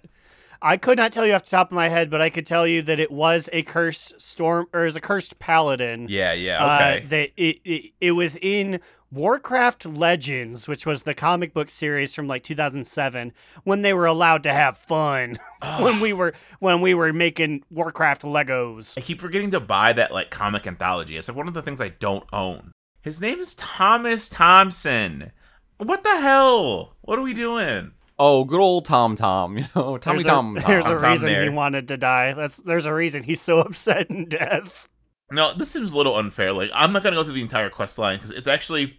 [0.61, 2.67] I could not tell you off the top of my head, but I could tell
[2.67, 6.07] you that it was a cursed storm, or is a cursed paladin.
[6.09, 6.33] Yeah.
[6.33, 6.65] Yeah.
[6.65, 8.81] Uh, that it, it it was in
[9.15, 14.43] Warcraft Legends, which was the comic book series from like 2007, when they were allowed
[14.43, 15.39] to have fun.
[15.79, 18.95] when we were when we were making Warcraft Legos.
[18.99, 21.17] I keep forgetting to buy that like comic anthology.
[21.17, 22.73] It's like one of the things I don't own.
[23.03, 25.31] His name is Thomas Thomson.
[25.79, 26.97] What the hell?
[27.03, 27.93] What are we doing?
[28.19, 30.71] Oh, good old Tom Tom, you know, Tommy there's Tom a, Tom.
[30.71, 32.33] There's a Tom Tom reason he wanted to die.
[32.35, 34.89] That's there's a reason he's so upset in death.
[35.31, 36.53] No, this seems a little unfair.
[36.53, 38.99] Like I'm not gonna go through the entire quest line because it's actually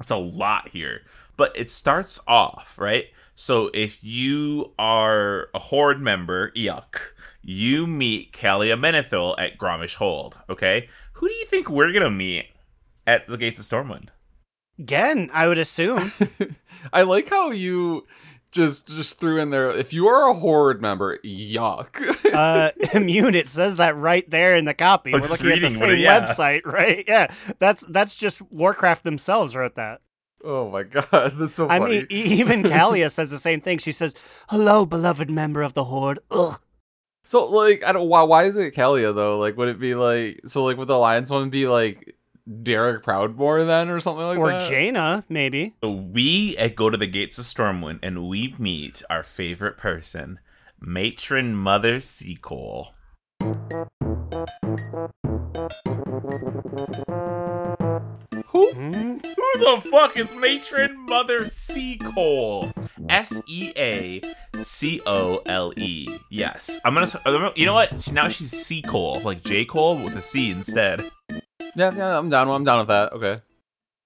[0.00, 1.02] it's a lot here.
[1.36, 3.06] But it starts off right.
[3.34, 6.98] So if you are a horde member, yuck,
[7.42, 10.38] you meet Calia Menethil at Grommash Hold.
[10.50, 12.46] Okay, who do you think we're gonna meet
[13.06, 14.08] at the gates of Stormwind?
[14.78, 16.12] Again, I would assume.
[16.92, 18.06] I like how you
[18.52, 19.70] just just threw in there.
[19.70, 22.00] If you are a horde member, yuck.
[22.34, 23.34] uh, immune.
[23.34, 25.12] It says that right there in the copy.
[25.12, 26.20] We're looking at the same it- yeah.
[26.26, 27.04] website, right?
[27.06, 30.00] Yeah, that's that's just Warcraft themselves wrote that.
[30.44, 31.84] oh my god, that's so funny.
[31.84, 33.78] I mean, e- even Calia says the same thing.
[33.78, 34.14] She says,
[34.48, 36.58] "Hello, beloved member of the Horde." Ugh.
[37.24, 38.08] so like, I don't.
[38.08, 38.22] Why?
[38.22, 39.38] Why is it Calia though?
[39.38, 40.64] Like, would it be like so?
[40.64, 42.16] Like, would the alliance one be like
[42.62, 44.62] Derek Proudmoore then or something like or that.
[44.66, 45.74] Or Jaina, maybe.
[45.82, 50.40] So we uh, go to the gates of Stormwind and we meet our favorite person,
[50.80, 52.92] Matron Mother Seacole.
[58.46, 58.72] Who?
[58.72, 59.20] Who
[59.58, 62.72] the fuck is Matron Mother Seacole?
[63.08, 64.20] S E A
[64.56, 66.08] C O L E.
[66.30, 67.08] Yes, I'm gonna.
[67.24, 68.12] I'm gonna- You know what?
[68.12, 71.00] Now she's Seacole, like J Cole with a C instead.
[71.74, 72.48] Yeah, yeah, I'm down.
[72.48, 73.12] I'm down with that.
[73.12, 73.40] Okay.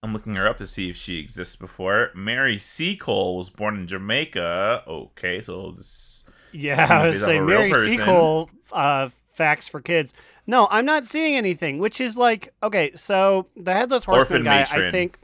[0.03, 2.11] I'm looking her up to see if she exists before.
[2.15, 4.83] Mary Seacole was born in Jamaica.
[4.87, 6.25] Okay, so this.
[6.53, 7.73] Yeah, I was saying Mary.
[7.73, 10.13] Seacole uh, facts for kids.
[10.47, 11.79] No, I'm not seeing anything.
[11.79, 14.89] Which is like, okay, so the headless horseman Orphan guy, matron.
[14.89, 15.19] I think.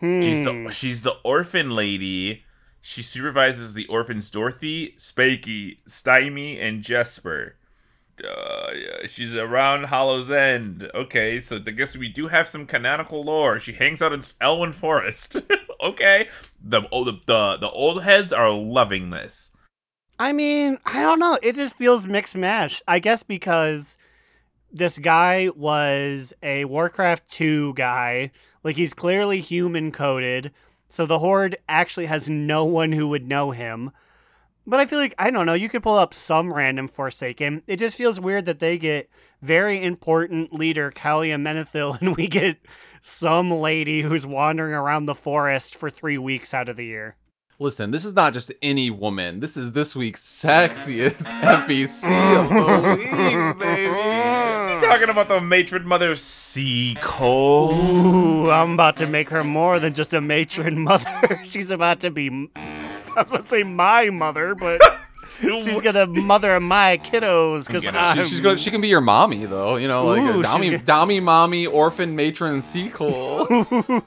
[0.00, 0.20] Hmm.
[0.20, 2.44] She's the she's the orphan lady.
[2.82, 7.56] She supervises the orphans Dorothy, Spakey, Stymie, and Jesper.
[8.24, 10.90] Uh, she's around Hallow's End.
[10.94, 13.58] Okay, so I guess we do have some canonical lore.
[13.58, 15.42] She hangs out in Elwynn Forest.
[15.82, 16.28] okay,
[16.62, 19.52] the oh, the the the old heads are loving this.
[20.18, 21.38] I mean, I don't know.
[21.42, 22.82] It just feels mixed mash.
[22.88, 23.98] I guess because
[24.72, 28.30] this guy was a Warcraft 2 guy.
[28.64, 30.52] Like, he's clearly human coded.
[30.88, 33.90] So the Horde actually has no one who would know him.
[34.66, 37.62] But I feel like, I don't know, you could pull up some random Forsaken.
[37.66, 39.08] It just feels weird that they get
[39.40, 42.58] very important leader Calia Menethil and we get
[43.02, 47.16] some lady who's wandering around the forest for three weeks out of the year.
[47.58, 49.40] Listen, this is not just any woman.
[49.40, 52.04] This is this week's sexiest NPC
[52.36, 53.84] of the week, baby.
[54.74, 57.72] You talking about the matron mother Seacole?
[57.72, 61.40] Ooh, I'm about to make her more than just a matron mother.
[61.44, 62.50] She's about to be,
[63.16, 64.80] I was about to say my mother, but
[65.40, 67.98] she's gonna mother my kiddos because Get it.
[67.98, 68.18] I'm.
[68.18, 68.60] She, she's good.
[68.60, 69.76] She can be your mommy, though.
[69.76, 70.84] You know, like Ooh, a she's dommy, good.
[70.84, 73.46] dommy, mommy, orphan, matron, Seacole.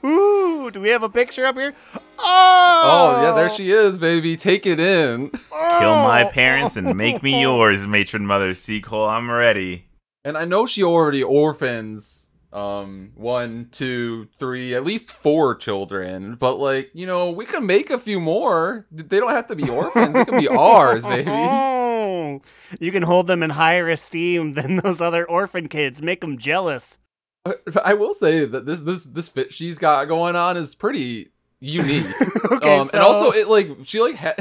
[0.04, 1.74] Ooh, do we have a picture up here?
[2.18, 2.82] Oh,
[3.18, 3.54] oh yeah, there oh.
[3.54, 4.36] she is, baby.
[4.36, 5.30] Take it in.
[5.30, 6.30] Kill my Oh.
[6.30, 9.08] parents and make me yours, matron mother Seacole.
[9.08, 9.86] I'm ready.
[10.24, 16.34] And I know she already orphans um one, two, three, at least four children.
[16.34, 18.86] But like, you know, we can make a few more.
[18.90, 20.14] They don't have to be orphans.
[20.14, 21.30] They can be ours, baby.
[22.78, 26.00] You can hold them in higher esteem than those other orphan kids.
[26.00, 26.98] Make them jealous.
[27.82, 32.06] I will say that this this this fit she's got going on is pretty unique.
[32.52, 34.34] Okay, um, so and also it like she like ha-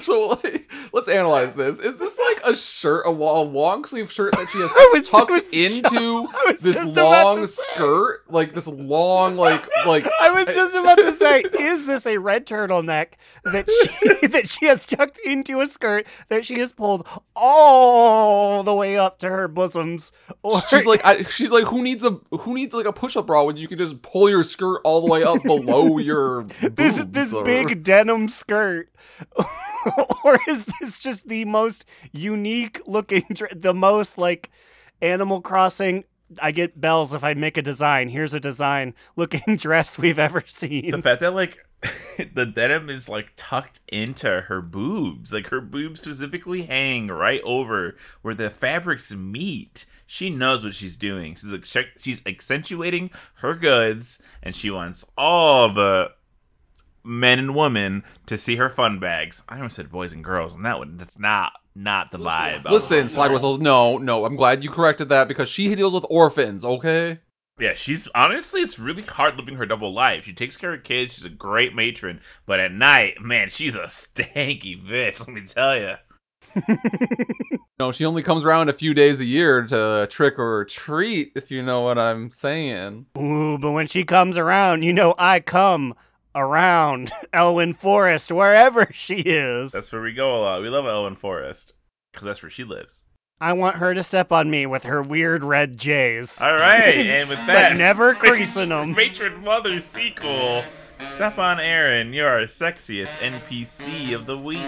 [0.04, 1.78] so like let's analyze this.
[1.78, 6.28] Is this like a shirt, a long, long sleeve shirt that she has tucked into
[6.50, 11.40] just- this long skirt, like this long like like I was just about to say,
[11.58, 13.12] is this a red turtleneck
[13.44, 18.74] that she that she has tucked into a skirt that she has pulled all the
[18.74, 20.12] way up to her bosoms?
[20.42, 23.26] Or she's like I, she's like who needs a who needs like a push up
[23.26, 27.02] bra when you can just pull your skirt all the way up below your this
[27.08, 28.88] this or- big denim skirt.
[30.24, 33.24] or is this just the most unique looking
[33.54, 34.50] the most like
[35.02, 36.04] Animal Crossing
[36.40, 38.08] I get bells if I make a design.
[38.08, 40.90] Here's a design looking dress we've ever seen.
[40.90, 41.58] The fact that like
[42.34, 47.96] the denim is like tucked into her boobs, like her boobs specifically hang right over
[48.22, 49.86] where the fabrics meet.
[50.06, 51.36] She knows what she's doing.
[51.36, 56.10] She's she's accentuating her goods, and she wants all the
[57.04, 59.42] men and women to see her fun bags.
[59.48, 62.64] I almost said boys and girls, and that one that's not not the vibe.
[62.68, 63.60] Listen, slide whistles.
[63.60, 64.24] No, no.
[64.24, 66.64] I'm glad you corrected that because she deals with orphans.
[66.64, 67.20] Okay.
[67.58, 70.24] Yeah, she's honestly, it's really hard living her double life.
[70.24, 71.14] She takes care of kids.
[71.14, 75.20] She's a great matron, but at night, man, she's a stanky bitch.
[75.20, 75.94] Let me tell you.
[77.80, 81.50] No, she only comes around a few days a year to trick or treat, if
[81.50, 83.06] you know what I'm saying.
[83.16, 85.94] Ooh, but when she comes around, you know I come
[86.34, 89.72] around Elwynn Forest, wherever she is.
[89.72, 90.62] That's where we go a lot.
[90.62, 91.72] We love Elwynn Forest
[92.12, 93.04] because that's where she lives.
[93.42, 96.42] I want her to step on me with her weird red J's.
[96.42, 98.92] All right, and with that, but never creasing them.
[98.92, 100.62] Matron Mother Seacole.
[101.12, 104.60] Step on Aaron, you're our sexiest NPC of the week.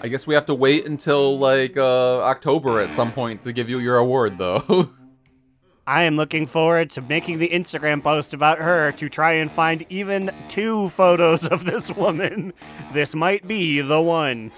[0.00, 3.68] I guess we have to wait until like uh, October at some point to give
[3.68, 4.90] you your award, though.
[5.86, 9.84] I am looking forward to making the Instagram post about her to try and find
[9.88, 12.52] even two photos of this woman.
[12.92, 14.52] This might be the one.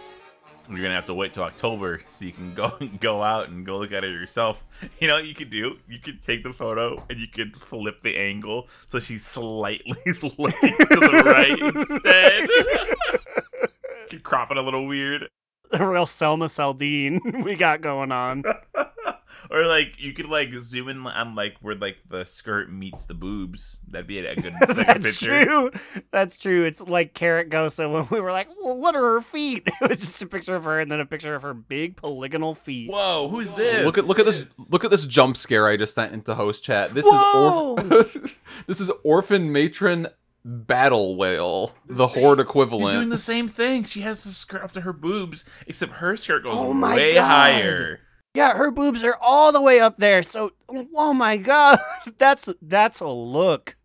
[0.69, 2.71] You're gonna have to wait till October so you can go
[3.01, 4.63] go out and go look at it yourself.
[4.99, 5.79] You know what you could do?
[5.89, 10.77] You could take the photo and you could flip the angle so she's slightly looking
[10.77, 12.49] to the right instead.
[12.51, 15.29] you could crop it a little weird.
[15.73, 18.45] A real Selma Saldine we got going on.
[19.51, 23.15] or like you could like zoom in on like where like the skirt meets the
[23.15, 23.81] boobs.
[23.89, 25.45] That'd be a good second That's picture.
[25.45, 25.71] true.
[26.11, 26.65] That's true.
[26.65, 29.63] It's like Carrot Gosa when we were like, well, what are her feet?
[29.67, 32.55] It was just a picture of her and then a picture of her big polygonal
[32.55, 32.91] feet.
[32.91, 33.85] Whoa, who's this?
[33.85, 36.63] Look at look at this look at this jump scare I just sent into host
[36.63, 36.95] chat.
[36.95, 37.77] This Whoa!
[37.79, 38.35] is orph-
[38.67, 40.09] this is orphan matron
[40.47, 42.87] Battlewail, the horde equivalent.
[42.87, 43.85] She's doing the same thing.
[43.85, 47.15] She has the skirt up to her boobs, except her skirt goes Oh my way
[47.15, 47.27] God.
[47.27, 48.01] higher.
[48.35, 50.23] Yeah, her boobs are all the way up there.
[50.23, 51.79] So, oh my god,
[52.19, 53.77] that's that's a look.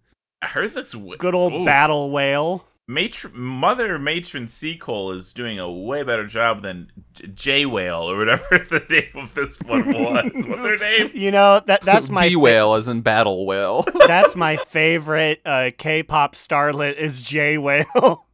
[0.43, 1.65] Hers looks w- Good old Ooh.
[1.65, 2.65] battle whale.
[2.89, 8.17] Matron, Mother Matron Seacole is doing a way better job than J- J Whale or
[8.17, 10.47] whatever the name of this one was.
[10.47, 11.11] What's her name?
[11.13, 13.85] You know that that's my B fa- whale as in battle whale.
[14.07, 18.25] that's my favorite uh, K-pop starlet is J Whale.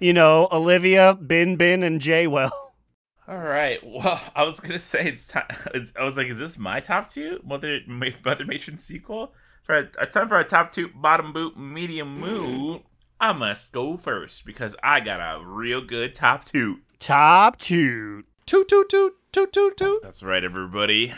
[0.00, 2.50] you know, Olivia, Bin Bin, and J Whale.
[3.26, 3.78] All right.
[3.82, 5.46] Well, I was gonna say it's time.
[5.98, 7.40] I was like, is this my top two?
[7.42, 9.32] Mother Mother Matron Seacole
[9.62, 12.80] for a, a time for a top two bottom boot medium moo.
[13.20, 16.78] I must go first because I got a real good top two.
[17.00, 18.22] Top two.
[18.46, 20.02] toot toot toot toot toot toot.
[20.02, 21.12] That's right, everybody.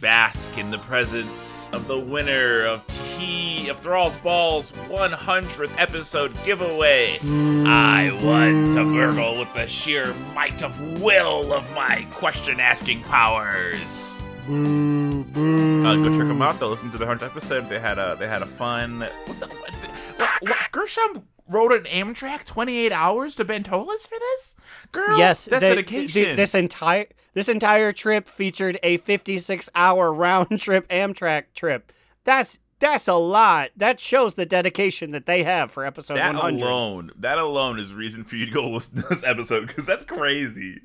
[0.00, 7.18] Bask in the presence of the winner of T of Thrall's Balls 100th episode giveaway.
[7.22, 14.22] I won to burgle with the sheer might of will of my question asking powers.
[14.46, 15.84] Boo, boo.
[15.84, 16.58] Uh, go check them out.
[16.60, 16.70] Though.
[16.70, 17.68] Listen to the 100th episode.
[17.68, 19.00] They had a they had a fun.
[19.00, 19.75] What the?
[20.16, 24.56] What, the- what, what Gershom rode an Amtrak 28 hours to Bentolas for this?
[24.92, 26.22] Girl, Yes, that's the- dedication.
[26.30, 31.92] the- this entire this entire trip featured a 56 hour round trip Amtrak trip.
[32.24, 33.70] That's that's a lot.
[33.76, 36.62] That shows the dedication that they have for episode that 100.
[36.62, 40.04] alone, that alone is reason for you to go listen to this episode because that's
[40.04, 40.80] crazy.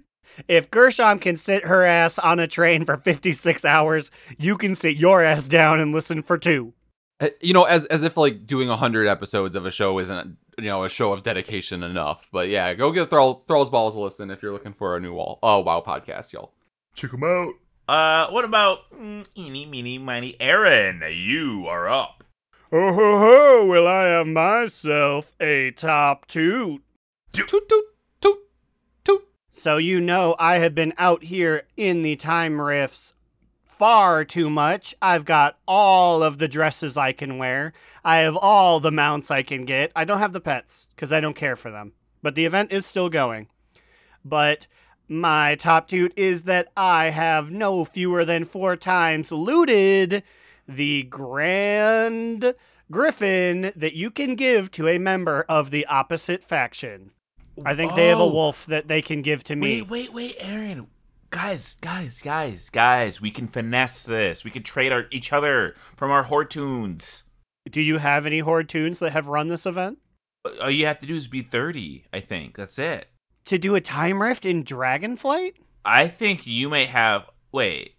[0.47, 4.95] If Gershom can sit her ass on a train for 56 hours, you can sit
[4.95, 6.73] your ass down and listen for two.
[7.21, 10.65] Uh, You know, as as if like doing hundred episodes of a show isn't you
[10.65, 12.27] know a show of dedication enough.
[12.31, 15.13] But yeah, go give Thrall, Thrall's Balls a listen if you're looking for a new
[15.13, 15.39] wall.
[15.43, 16.51] Oh wow podcast, y'all.
[16.95, 17.53] Check them out.
[17.87, 21.03] Uh, what about mm, eeny, meeny, miny, Aaron?
[21.13, 22.23] You are up.
[22.71, 26.81] Oh ho ho, will I have myself a top toot?
[27.33, 27.67] Toot toot
[28.21, 28.37] toot
[29.03, 29.27] toot.
[29.51, 33.13] So you know I have been out here in the time rifts
[33.81, 34.93] far too much.
[35.01, 37.73] I've got all of the dresses I can wear.
[38.05, 39.91] I have all the mounts I can get.
[39.95, 41.93] I don't have the pets because I don't care for them.
[42.21, 43.47] But the event is still going.
[44.23, 44.67] But
[45.09, 50.21] my top toot is that I have no fewer than four times looted
[50.67, 52.53] the grand
[52.91, 57.09] griffin that you can give to a member of the opposite faction.
[57.65, 58.31] I think they have a Oh.
[58.31, 59.81] wolf that they can give to me.
[59.81, 60.85] Wait, wait, wait, Aaron.
[61.31, 64.43] Guys, guys, guys, guys, we can finesse this.
[64.43, 67.23] We can trade our each other from our Hortoons.
[67.69, 69.99] Do you have any Horde toons that have run this event?
[70.61, 72.57] All you have to do is be 30, I think.
[72.57, 73.07] That's it.
[73.45, 75.53] To do a time rift in Dragonflight?
[75.85, 77.29] I think you may have.
[77.51, 77.95] Wait.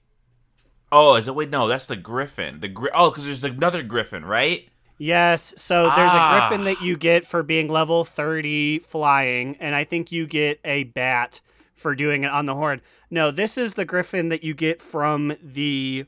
[0.91, 1.35] Oh, is it?
[1.35, 2.61] Wait, no, that's the Griffin.
[2.61, 4.68] The gri- Oh, because there's another Griffin, right?
[4.99, 6.37] Yes, so there's Ah.
[6.37, 10.61] a griffin that you get for being level 30 flying, and I think you get
[10.64, 11.41] a bat
[11.83, 12.80] for doing it on the horde.
[13.11, 16.07] No, this is the griffin that you get from the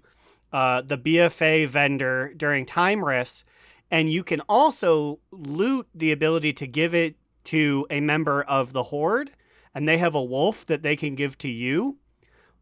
[0.53, 3.45] uh, the BFA vendor during time rifts,
[3.91, 8.85] and you can also loot the ability to give it to a member of the
[8.85, 9.31] horde,
[9.75, 11.99] and they have a wolf that they can give to you.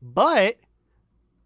[0.00, 0.56] But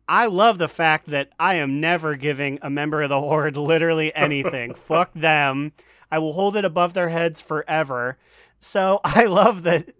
[0.08, 4.14] I love the fact that I am never giving a member of the horde literally
[4.14, 4.74] anything.
[4.74, 5.72] Fuck them.
[6.10, 8.18] I will hold it above their heads forever.
[8.60, 9.95] So I love that.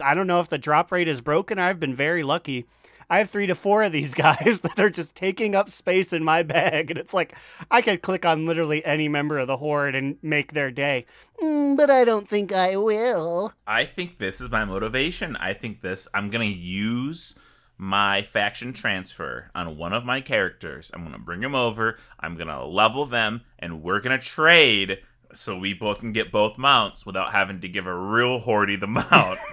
[0.00, 1.58] I don't know if the drop rate is broken.
[1.58, 2.66] I've been very lucky.
[3.10, 6.22] I have three to four of these guys that are just taking up space in
[6.22, 6.90] my bag.
[6.90, 7.34] And it's like,
[7.70, 11.06] I could click on literally any member of the horde and make their day.
[11.42, 13.52] Mm, but I don't think I will.
[13.66, 15.34] I think this is my motivation.
[15.36, 16.06] I think this.
[16.14, 17.34] I'm gonna use
[17.76, 20.90] my faction transfer on one of my characters.
[20.94, 21.98] I'm gonna bring them over.
[22.20, 24.98] I'm gonna level them, and we're gonna trade
[25.32, 28.86] so we both can get both mounts without having to give a real hordy the
[28.86, 29.38] mount.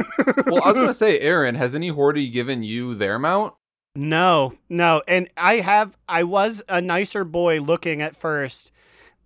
[0.46, 3.54] Well, I was gonna say, Aaron, has any horde given you their mount?
[3.96, 5.02] No, no.
[5.08, 8.72] And I have, I was a nicer boy looking at first.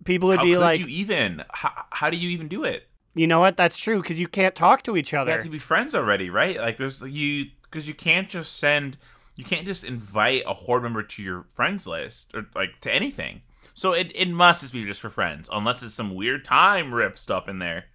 [0.04, 1.44] People would how be could like, you even?
[1.50, 2.88] How, how do you even do it?
[3.14, 3.56] You know what?
[3.56, 5.30] That's true because you can't talk to each other.
[5.30, 6.56] You have to be friends already, right?
[6.56, 8.96] Like there's you because you can't just send,
[9.36, 13.42] you can't just invite a horde member to your friends list or like to anything.
[13.74, 17.18] So it, it must just be just for friends, unless it's some weird time rift
[17.18, 17.86] stuff in there.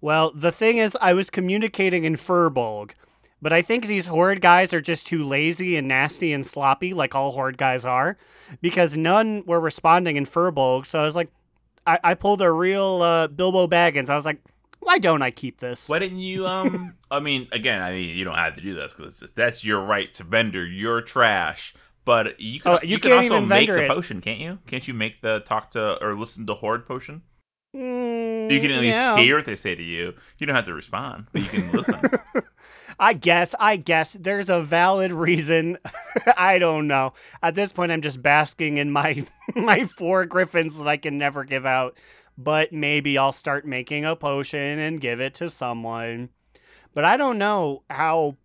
[0.00, 2.90] Well, the thing is, I was communicating in Furbolg,
[3.40, 7.14] But I think these horde guys are just too lazy and nasty and sloppy, like
[7.14, 8.16] all horde guys are,
[8.60, 10.86] because none were responding in Furbolg.
[10.86, 11.28] So I was like,
[11.86, 14.08] I, I pulled a real uh, Bilbo Baggins.
[14.10, 14.40] I was like,
[14.78, 15.88] why don't I keep this?
[15.88, 16.46] Why didn't you?
[16.46, 19.80] Um, I mean, again, I mean, you don't have to do this because that's your
[19.80, 21.74] right to vendor your trash.
[22.04, 23.88] But you can, Oh, you, you can also make the it.
[23.88, 24.58] potion, can't you?
[24.66, 27.22] Can't you make the talk to or listen to horde potion?
[27.76, 29.16] Mm, You can at least yeah.
[29.18, 30.14] hear what they say to you.
[30.38, 32.00] You don't have to respond, but you can listen.
[33.00, 35.78] I guess, I guess there's a valid reason.
[36.36, 37.14] I don't know.
[37.42, 39.24] At this point, I'm just basking in my
[39.56, 41.96] my four griffins that I can never give out.
[42.36, 46.30] But maybe I'll start making a potion and give it to someone.
[46.94, 48.36] But I don't know how.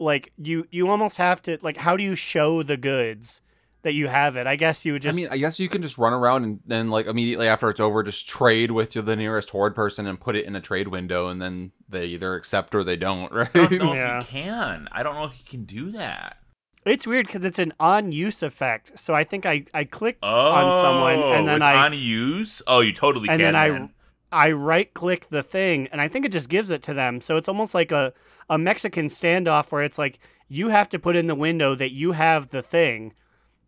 [0.00, 1.76] Like you, you almost have to like.
[1.76, 3.40] How do you show the goods
[3.82, 4.46] that you have it?
[4.46, 5.14] I guess you would just.
[5.16, 7.80] I mean, I guess you can just run around and then, like, immediately after it's
[7.80, 11.28] over, just trade with the nearest horde person and put it in a trade window,
[11.28, 13.48] and then they either accept or they don't, right?
[13.54, 14.18] I don't know Yeah.
[14.20, 14.88] if you can.
[14.90, 16.38] I don't know if you can do that.
[16.86, 18.98] it's weird because it's an on use effect.
[18.98, 21.92] So I think I I click Oh, on someone oh, and then it's I on
[21.92, 22.62] use.
[22.66, 23.52] Oh, you totally and can.
[23.52, 23.90] then I.
[24.32, 27.20] I right click the thing and I think it just gives it to them.
[27.20, 28.12] So it's almost like a
[28.50, 32.12] a Mexican standoff where it's like you have to put in the window that you
[32.12, 33.14] have the thing,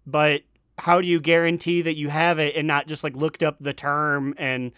[0.04, 0.42] but
[0.78, 3.72] how do you guarantee that you have it and not just like looked up the
[3.72, 4.72] term and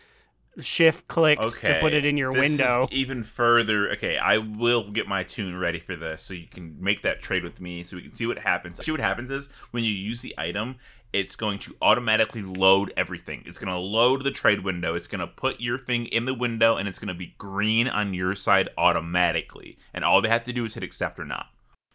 [0.61, 1.75] shift clicked okay.
[1.75, 2.89] to put it in your This is window?
[2.93, 3.91] even further.
[3.93, 7.43] Okay, I will get my toon ready for this, so you can make that trade
[7.43, 8.85] with me, so we can see what happens.
[8.85, 10.77] See what happens is when you use the item,
[11.15, 13.45] it's going to automatically load everything.
[13.47, 14.97] It's going to load the trade window.
[14.97, 17.87] It's going to put your thing in the window, and it's going to be green
[17.87, 19.79] on your side automatically.
[19.95, 21.47] And all they have to do is hit accept or not.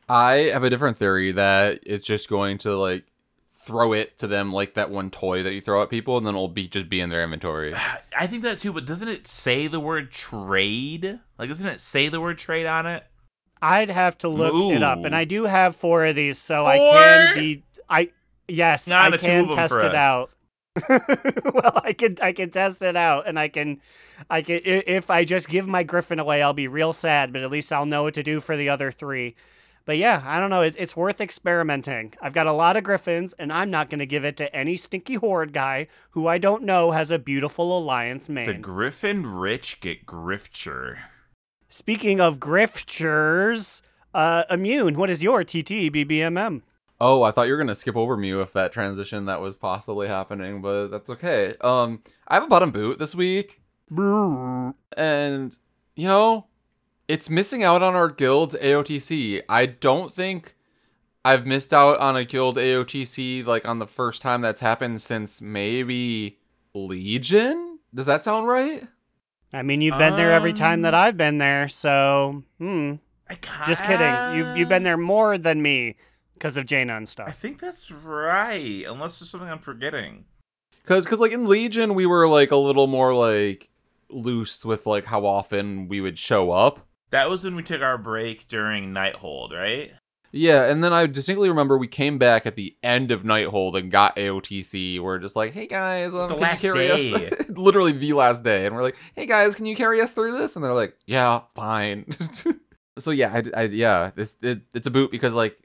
[0.07, 3.03] I have a different theory that it's just going to like
[3.51, 6.33] throw it to them like that one toy that you throw at people, and then
[6.33, 7.75] it'll be just be in their inventory.
[8.17, 11.19] I think that too, but doesn't it say the word trade?
[11.37, 13.03] Like, doesn't it say the word trade on it?
[13.61, 16.77] I'd have to look it up, and I do have four of these, so I
[16.77, 17.63] can be.
[17.89, 18.11] I
[18.49, 19.95] yes, Nah, I can of them test for it us.
[19.95, 20.31] out.
[21.53, 23.81] well, I can I can test it out, and I can
[24.29, 27.51] I can if I just give my griffin away, I'll be real sad, but at
[27.51, 29.35] least I'll know what to do for the other three.
[29.85, 30.61] But yeah, I don't know.
[30.61, 32.13] It's, it's worth experimenting.
[32.21, 34.77] I've got a lot of griffins, and I'm not going to give it to any
[34.77, 38.45] stinky horde guy who I don't know has a beautiful alliance mane.
[38.45, 40.99] The Griffin rich get grifture.
[41.69, 43.81] Speaking of griftures,
[44.13, 44.95] uh, immune.
[44.95, 46.61] What is your TT BBMM?
[47.01, 50.07] Oh, I thought you were gonna skip over me with that transition that was possibly
[50.07, 51.55] happening, but that's okay.
[51.61, 53.61] Um, I have a bottom boot this week,
[54.97, 55.57] and
[55.95, 56.47] you know,
[57.07, 59.41] it's missing out on our guild's AOTC.
[59.47, 60.55] I don't think
[61.23, 65.41] I've missed out on a guild AOTC like on the first time that's happened since
[65.41, 66.37] maybe
[66.73, 67.79] Legion.
[67.93, 68.83] Does that sound right?
[69.51, 72.95] I mean, you've been there every time Um, that I've been there, so hmm.
[73.29, 74.37] I Just kidding.
[74.37, 75.95] You you've been there more than me
[76.39, 77.27] because of Jaina and stuff.
[77.27, 80.25] I think that's right, unless there's something I'm forgetting.
[80.85, 83.69] Cause, cause like in Legion, we were like a little more like
[84.09, 86.87] loose with like how often we would show up.
[87.11, 89.91] That was when we took our break during Nighthold, right?
[90.31, 93.89] Yeah, and then I distinctly remember we came back at the end of Nighthold and
[93.89, 94.99] got AOTC.
[95.01, 97.29] We're just like, hey guys, um, The can last you carry day.
[97.31, 97.49] us?
[97.49, 100.55] Literally the last day, and we're like, hey guys, can you carry us through this?
[100.55, 102.05] And they're like, yeah, fine.
[102.99, 105.57] so yeah, I, I yeah, this it, it's a boot because like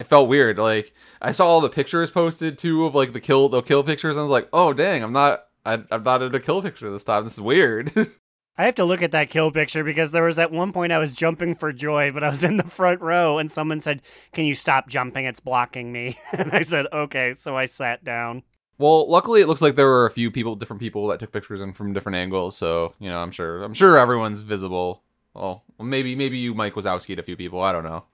[0.00, 0.58] it felt weird.
[0.58, 0.92] Like
[1.22, 4.20] I saw all the pictures posted too of like the kill the kill pictures, and
[4.20, 7.04] I was like, oh dang, I'm not I, I'm not in a kill picture this
[7.04, 7.22] time.
[7.24, 7.92] This is weird.
[8.58, 10.98] I have to look at that kill picture because there was at one point I
[10.98, 14.44] was jumping for joy, but I was in the front row and someone said, "Can
[14.44, 15.26] you stop jumping?
[15.26, 18.42] It's blocking me." And I said, "Okay." So I sat down.
[18.78, 21.60] Well, luckily it looks like there were a few people, different people that took pictures
[21.60, 22.56] in from different angles.
[22.56, 25.02] So you know, I'm sure, I'm sure everyone's visible.
[25.34, 27.62] Oh, well, maybe, maybe you, Mike Wazowski'd a few people.
[27.62, 28.04] I don't know.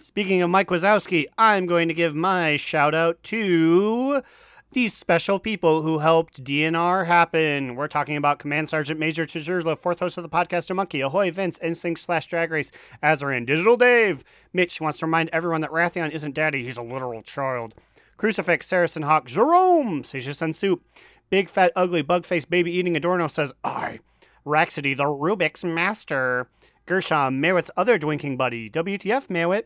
[0.00, 4.22] Speaking of Mike Wazowski, I'm going to give my shout out to
[4.70, 7.74] these special people who helped DNR happen.
[7.74, 11.32] We're talking about Command Sergeant Major Chizurla, fourth host of the podcast, A Monkey, Ahoy,
[11.32, 12.70] Vince, Instinct slash Drag Race,
[13.02, 14.22] Azarin, Digital Dave.
[14.52, 17.74] Mitch wants to remind everyone that Wrathion isn't daddy, he's a literal child.
[18.18, 20.80] Crucifix, Saracen Hawk, Jerome, Seisha Sun Soup,
[21.28, 23.98] Big Fat Ugly Bug Face Baby Eating Adorno says, I.
[24.46, 26.48] Raxity, the Rubik's Master.
[26.92, 28.68] Gershom, Merwitt's other drinking buddy.
[28.70, 29.64] WTF, Merwitt.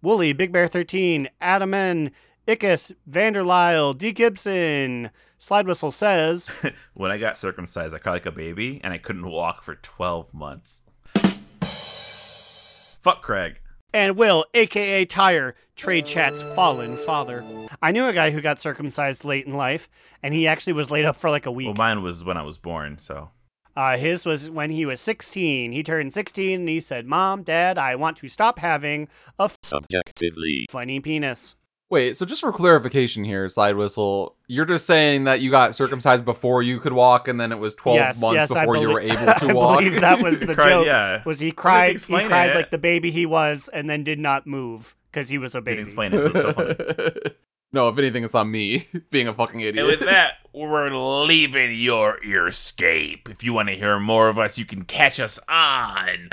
[0.00, 2.10] Wooly, Big Bear 13, Adaman,
[2.48, 4.10] Ickis, Vanderlyle, D.
[4.10, 5.10] Gibson.
[5.38, 6.50] Slide Whistle says,
[6.94, 10.32] When I got circumcised, I cried like a baby, and I couldn't walk for 12
[10.34, 10.82] months.
[13.00, 13.60] Fuck Craig.
[13.92, 17.44] and Will, aka Tire, Trade Chat's fallen father.
[17.82, 19.88] I knew a guy who got circumcised late in life,
[20.22, 21.66] and he actually was laid up for like a week.
[21.66, 23.30] Well, mine was when I was born, so.
[23.76, 25.72] Uh, his was when he was 16.
[25.72, 29.08] He turned 16 and he said, Mom, Dad, I want to stop having
[29.38, 30.66] a Subjectively.
[30.70, 31.54] funny penis.
[31.90, 36.24] Wait, so just for clarification here, Slide Whistle, you're just saying that you got circumcised
[36.24, 38.90] before you could walk, and then it was 12 yes, months yes, I before you
[38.90, 39.78] were able to I walk?
[39.80, 40.86] believe that was the Cried- joke.
[40.86, 41.22] yeah.
[41.26, 42.00] Was he cried?
[42.00, 42.54] He cried it.
[42.56, 45.64] like the baby he was, and then did not move because he was a Didn't
[45.66, 45.82] baby.
[45.82, 47.34] explain it, so it's so funny.
[47.72, 49.86] no, if anything, it's on me being a fucking And idiot.
[49.86, 53.28] with that, we're leaving your earscape.
[53.30, 56.30] If you want to hear more of us, you can catch us on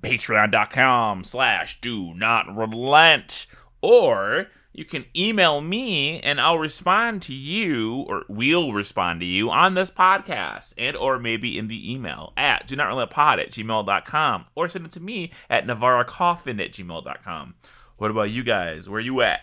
[0.00, 3.46] patreon.com slash do not relent.
[3.82, 9.50] Or you can email me and I'll respond to you, or we'll respond to you
[9.50, 13.50] on this podcast, and or maybe in the email at do not relent pod at
[13.50, 17.54] gmail.com, or send it to me at navarracoffin at gmail.com.
[17.96, 18.88] What about you guys?
[18.88, 19.40] Where you at?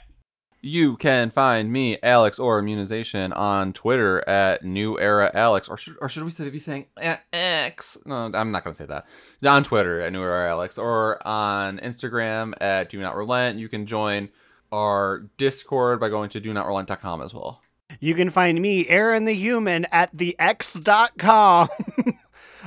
[0.61, 5.95] You can find me, Alex or Immunization, on Twitter at New Era Alex, or should
[6.01, 6.87] or should we be saying
[7.31, 7.97] X?
[8.05, 9.05] No, I'm not gonna say that.
[9.45, 13.59] On Twitter at New Era Alex, or on Instagram at Do Not Relent.
[13.59, 14.29] You can join
[14.71, 17.61] our Discord by going to do not relent.com as well.
[17.99, 21.69] You can find me, Aaron the Human, at the X.com.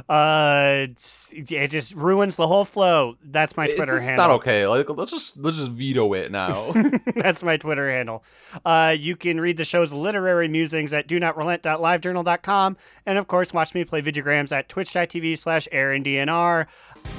[0.09, 0.87] uh,
[1.33, 3.17] it just ruins the whole flow.
[3.25, 4.29] That's my it's Twitter just handle.
[4.29, 4.67] not okay.
[4.67, 6.73] Like let's just let's just veto it now.
[7.17, 8.25] That's my Twitter handle.
[8.65, 12.77] Uh, you can read the show's literary musings at do not relent.livejournal.com.
[13.07, 16.67] And of course, watch me play videograms at twitch.tv slash AaronDNR.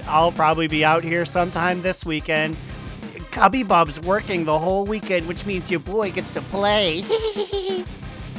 [0.06, 2.58] I'll probably be out here sometime this weekend.
[3.32, 7.03] Cubby Bub's working the whole weekend, which means your boy gets to play.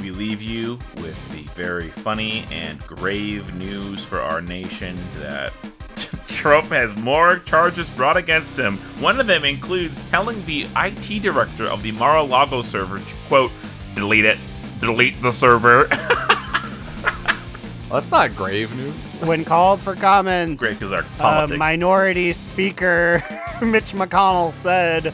[0.03, 5.53] we leave you with the very funny and grave news for our nation that
[6.27, 8.79] Trump has more charges brought against him.
[8.99, 13.53] One of them includes telling the IT director of the Mar-a-Lago server to, quote,
[13.95, 14.39] delete it,
[14.81, 15.89] delete the server.
[17.91, 19.13] Well, that's not grave news.
[19.29, 21.59] when called for comments, Great, because our uh, politics.
[21.59, 23.23] minority speaker
[23.63, 25.13] Mitch McConnell said.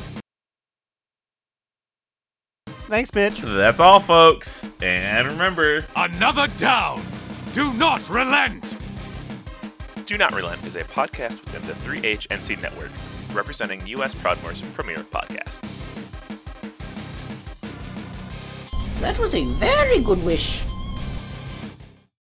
[2.88, 3.40] Thanks, bitch.
[3.42, 4.66] That's all, folks.
[4.80, 7.02] And remember, Another down.
[7.52, 8.78] Do not relent.
[10.06, 12.90] Do Not Relent is a podcast within the 3HNC network,
[13.34, 14.14] representing U.S.
[14.14, 15.76] Proudmoore's premier podcasts.
[19.00, 20.64] That was a very good wish.